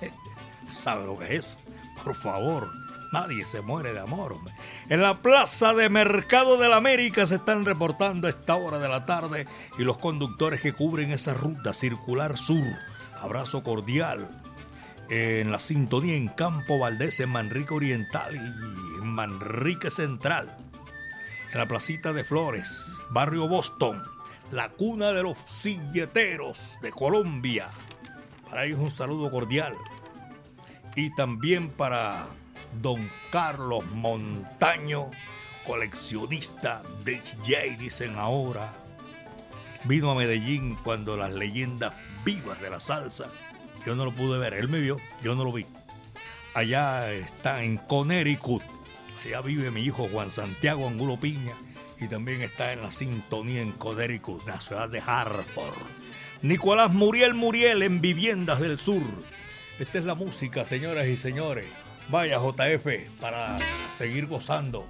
¿Sabe 0.66 1.06
lo 1.06 1.18
que 1.18 1.24
es 1.24 1.46
eso? 1.46 1.56
Por 2.02 2.14
favor, 2.14 2.70
nadie 3.12 3.46
se 3.46 3.60
muere 3.60 3.92
de 3.92 4.00
amor. 4.00 4.32
hombre. 4.32 4.54
En 4.88 5.02
la 5.02 5.18
plaza 5.18 5.74
de 5.74 5.88
Mercado 5.90 6.56
de 6.56 6.68
la 6.68 6.76
América 6.76 7.26
se 7.26 7.36
están 7.36 7.64
reportando 7.64 8.26
a 8.26 8.30
esta 8.30 8.54
hora 8.54 8.78
de 8.78 8.88
la 8.88 9.04
tarde 9.04 9.46
y 9.78 9.82
los 9.84 9.98
conductores 9.98 10.60
que 10.60 10.72
cubren 10.72 11.10
esa 11.10 11.34
ruta 11.34 11.74
circular 11.74 12.38
sur. 12.38 12.64
Abrazo 13.20 13.62
cordial. 13.62 14.28
En 15.10 15.50
la 15.50 15.58
sintonía 15.58 16.16
en 16.16 16.28
Campo 16.28 16.78
Valdés, 16.78 17.20
en 17.20 17.30
Manrique 17.30 17.72
Oriental 17.72 18.36
y 18.36 19.00
en 19.00 19.06
Manrique 19.06 19.90
Central. 19.90 20.56
En 21.50 21.58
la 21.58 21.66
placita 21.66 22.12
de 22.12 22.24
Flores, 22.24 23.00
barrio 23.08 23.48
Boston, 23.48 24.02
la 24.52 24.68
cuna 24.68 25.12
de 25.12 25.22
los 25.22 25.38
silleteros 25.50 26.78
de 26.82 26.90
Colombia. 26.90 27.68
Para 28.50 28.66
ellos 28.66 28.80
un 28.80 28.90
saludo 28.90 29.30
cordial 29.30 29.74
y 30.94 31.14
también 31.14 31.70
para 31.70 32.26
don 32.82 33.08
Carlos 33.30 33.82
Montaño, 33.92 35.10
coleccionista 35.66 36.82
de 37.02 37.22
DJ, 37.44 37.78
dicen 37.78 38.16
ahora. 38.18 38.74
Vino 39.84 40.10
a 40.10 40.14
Medellín 40.14 40.76
cuando 40.84 41.16
las 41.16 41.32
leyendas 41.32 41.94
vivas 42.26 42.60
de 42.60 42.68
la 42.68 42.80
salsa. 42.80 43.28
Yo 43.86 43.96
no 43.96 44.04
lo 44.04 44.12
pude 44.12 44.38
ver, 44.38 44.52
él 44.52 44.68
me 44.68 44.80
vio, 44.80 44.98
yo 45.22 45.34
no 45.34 45.44
lo 45.44 45.52
vi. 45.52 45.64
Allá 46.52 47.10
está 47.12 47.62
en 47.62 47.78
Connecticut. 47.78 48.62
Allá 49.24 49.40
vive 49.40 49.70
mi 49.70 49.82
hijo 49.82 50.08
Juan 50.08 50.30
Santiago 50.30 50.86
Angulo 50.86 51.18
Piña 51.18 51.54
y 51.98 52.06
también 52.06 52.40
está 52.42 52.72
en 52.72 52.82
la 52.82 52.92
sintonía 52.92 53.60
en 53.60 53.72
Connecticut, 53.72 54.46
la 54.46 54.60
ciudad 54.60 54.88
de 54.88 55.02
Hartford. 55.04 55.74
Nicolás 56.42 56.92
Muriel 56.92 57.34
Muriel 57.34 57.82
en 57.82 58.00
Viviendas 58.00 58.60
del 58.60 58.78
Sur. 58.78 59.02
Esta 59.78 59.98
es 59.98 60.04
la 60.04 60.14
música, 60.14 60.64
señoras 60.64 61.08
y 61.08 61.16
señores. 61.16 61.66
Vaya 62.10 62.38
JF 62.38 62.86
para 63.20 63.58
seguir 63.96 64.26
gozando. 64.26 64.86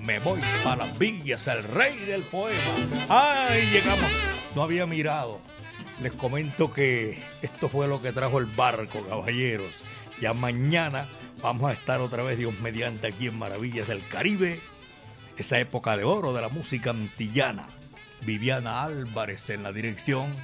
Me 0.00 0.20
voy 0.20 0.40
para 0.62 0.86
las 0.86 0.98
villas, 0.98 1.46
el 1.48 1.64
rey 1.64 1.96
del 2.04 2.22
poema. 2.22 2.60
¡Ay, 3.08 3.68
llegamos! 3.72 4.12
No 4.54 4.62
había 4.62 4.86
mirado. 4.86 5.40
Les 6.00 6.12
comento 6.12 6.72
que 6.72 7.22
esto 7.42 7.68
fue 7.68 7.88
lo 7.88 8.00
que 8.00 8.12
trajo 8.12 8.38
el 8.38 8.46
barco, 8.46 9.04
caballeros. 9.08 9.82
Ya 10.20 10.32
mañana 10.32 11.06
vamos 11.44 11.70
a 11.70 11.74
estar 11.74 12.00
otra 12.00 12.22
vez, 12.22 12.38
Dios 12.38 12.58
mediante, 12.60 13.06
aquí 13.06 13.26
en 13.26 13.38
Maravillas 13.38 13.86
del 13.86 14.02
Caribe. 14.08 14.60
Esa 15.36 15.58
época 15.58 15.94
de 15.94 16.02
oro 16.02 16.32
de 16.32 16.40
la 16.40 16.48
música 16.48 16.88
antillana. 16.88 17.66
Viviana 18.22 18.82
Álvarez 18.82 19.50
en 19.50 19.62
la 19.62 19.70
dirección, 19.70 20.34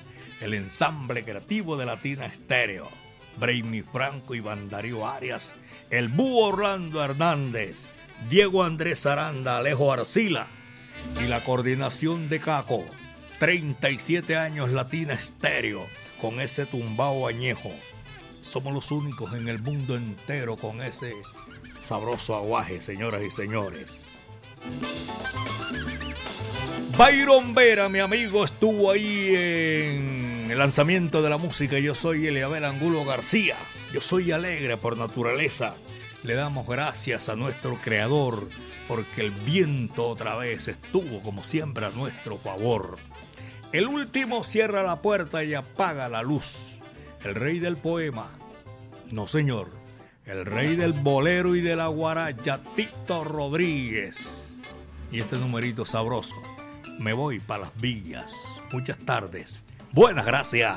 el 0.42 0.52
ensamble 0.52 1.24
creativo 1.24 1.78
de 1.78 1.86
Latina 1.86 2.26
Estéreo. 2.26 2.86
Brainy 3.38 3.80
Franco 3.80 4.34
y 4.34 4.42
Darío 4.68 5.06
Arias, 5.06 5.54
el 5.88 6.08
Búho 6.08 6.48
Orlando 6.48 7.02
Hernández, 7.02 7.88
Diego 8.28 8.62
Andrés 8.62 9.06
Aranda, 9.06 9.56
Alejo 9.56 9.90
Arcila 9.90 10.48
y 11.24 11.28
la 11.28 11.42
coordinación 11.42 12.28
de 12.28 12.40
Caco. 12.40 12.84
37 13.38 14.36
años 14.36 14.68
Latina 14.70 15.14
Estéreo 15.14 15.86
con 16.20 16.40
ese 16.40 16.66
tumbao 16.66 17.26
añejo. 17.26 17.72
Somos 18.40 18.72
los 18.72 18.90
únicos 18.90 19.34
en 19.34 19.48
el 19.48 19.60
mundo 19.60 19.96
entero 19.96 20.56
con 20.56 20.82
ese 20.82 21.14
sabroso 21.70 22.34
aguaje, 22.34 22.80
señoras 22.80 23.22
y 23.22 23.30
señores. 23.30 24.18
Byron 26.96 27.54
Vera, 27.54 27.88
mi 27.88 27.98
amigo, 27.98 28.44
estuvo 28.44 28.90
ahí 28.90 29.34
en 29.34 30.48
el 30.50 30.58
lanzamiento 30.58 31.22
de 31.22 31.30
la 31.30 31.38
música. 31.38 31.78
Yo 31.78 31.94
soy 31.94 32.26
Eliabel 32.26 32.64
Angulo 32.64 33.04
García. 33.04 33.56
Yo 33.92 34.00
soy 34.00 34.32
alegre 34.32 34.76
por 34.76 34.96
naturaleza. 34.96 35.74
Le 36.22 36.34
damos 36.34 36.66
gracias 36.66 37.28
a 37.28 37.36
nuestro 37.36 37.80
creador 37.80 38.48
porque 38.86 39.22
el 39.22 39.30
viento 39.30 40.08
otra 40.08 40.36
vez 40.36 40.68
estuvo 40.68 41.22
como 41.22 41.44
siempre 41.44 41.86
a 41.86 41.90
nuestro 41.90 42.36
favor. 42.36 42.98
El 43.72 43.86
último 43.86 44.42
cierra 44.44 44.82
la 44.82 45.00
puerta 45.00 45.44
y 45.44 45.54
apaga 45.54 46.08
la 46.08 46.22
luz. 46.22 46.69
El 47.22 47.34
rey 47.34 47.58
del 47.58 47.76
poema. 47.76 48.28
No, 49.10 49.28
señor. 49.28 49.68
El 50.24 50.46
rey 50.46 50.76
del 50.76 50.92
bolero 50.92 51.54
y 51.54 51.60
de 51.60 51.76
la 51.76 51.88
guaracha, 51.88 52.60
Tito 52.76 53.24
Rodríguez. 53.24 54.60
Y 55.12 55.20
este 55.20 55.36
numerito 55.36 55.84
sabroso. 55.84 56.34
Me 56.98 57.12
voy 57.12 57.40
para 57.40 57.64
las 57.64 57.80
villas. 57.80 58.34
Muchas 58.72 58.98
tardes. 58.98 59.64
Buenas 59.92 60.24
gracias. 60.24 60.76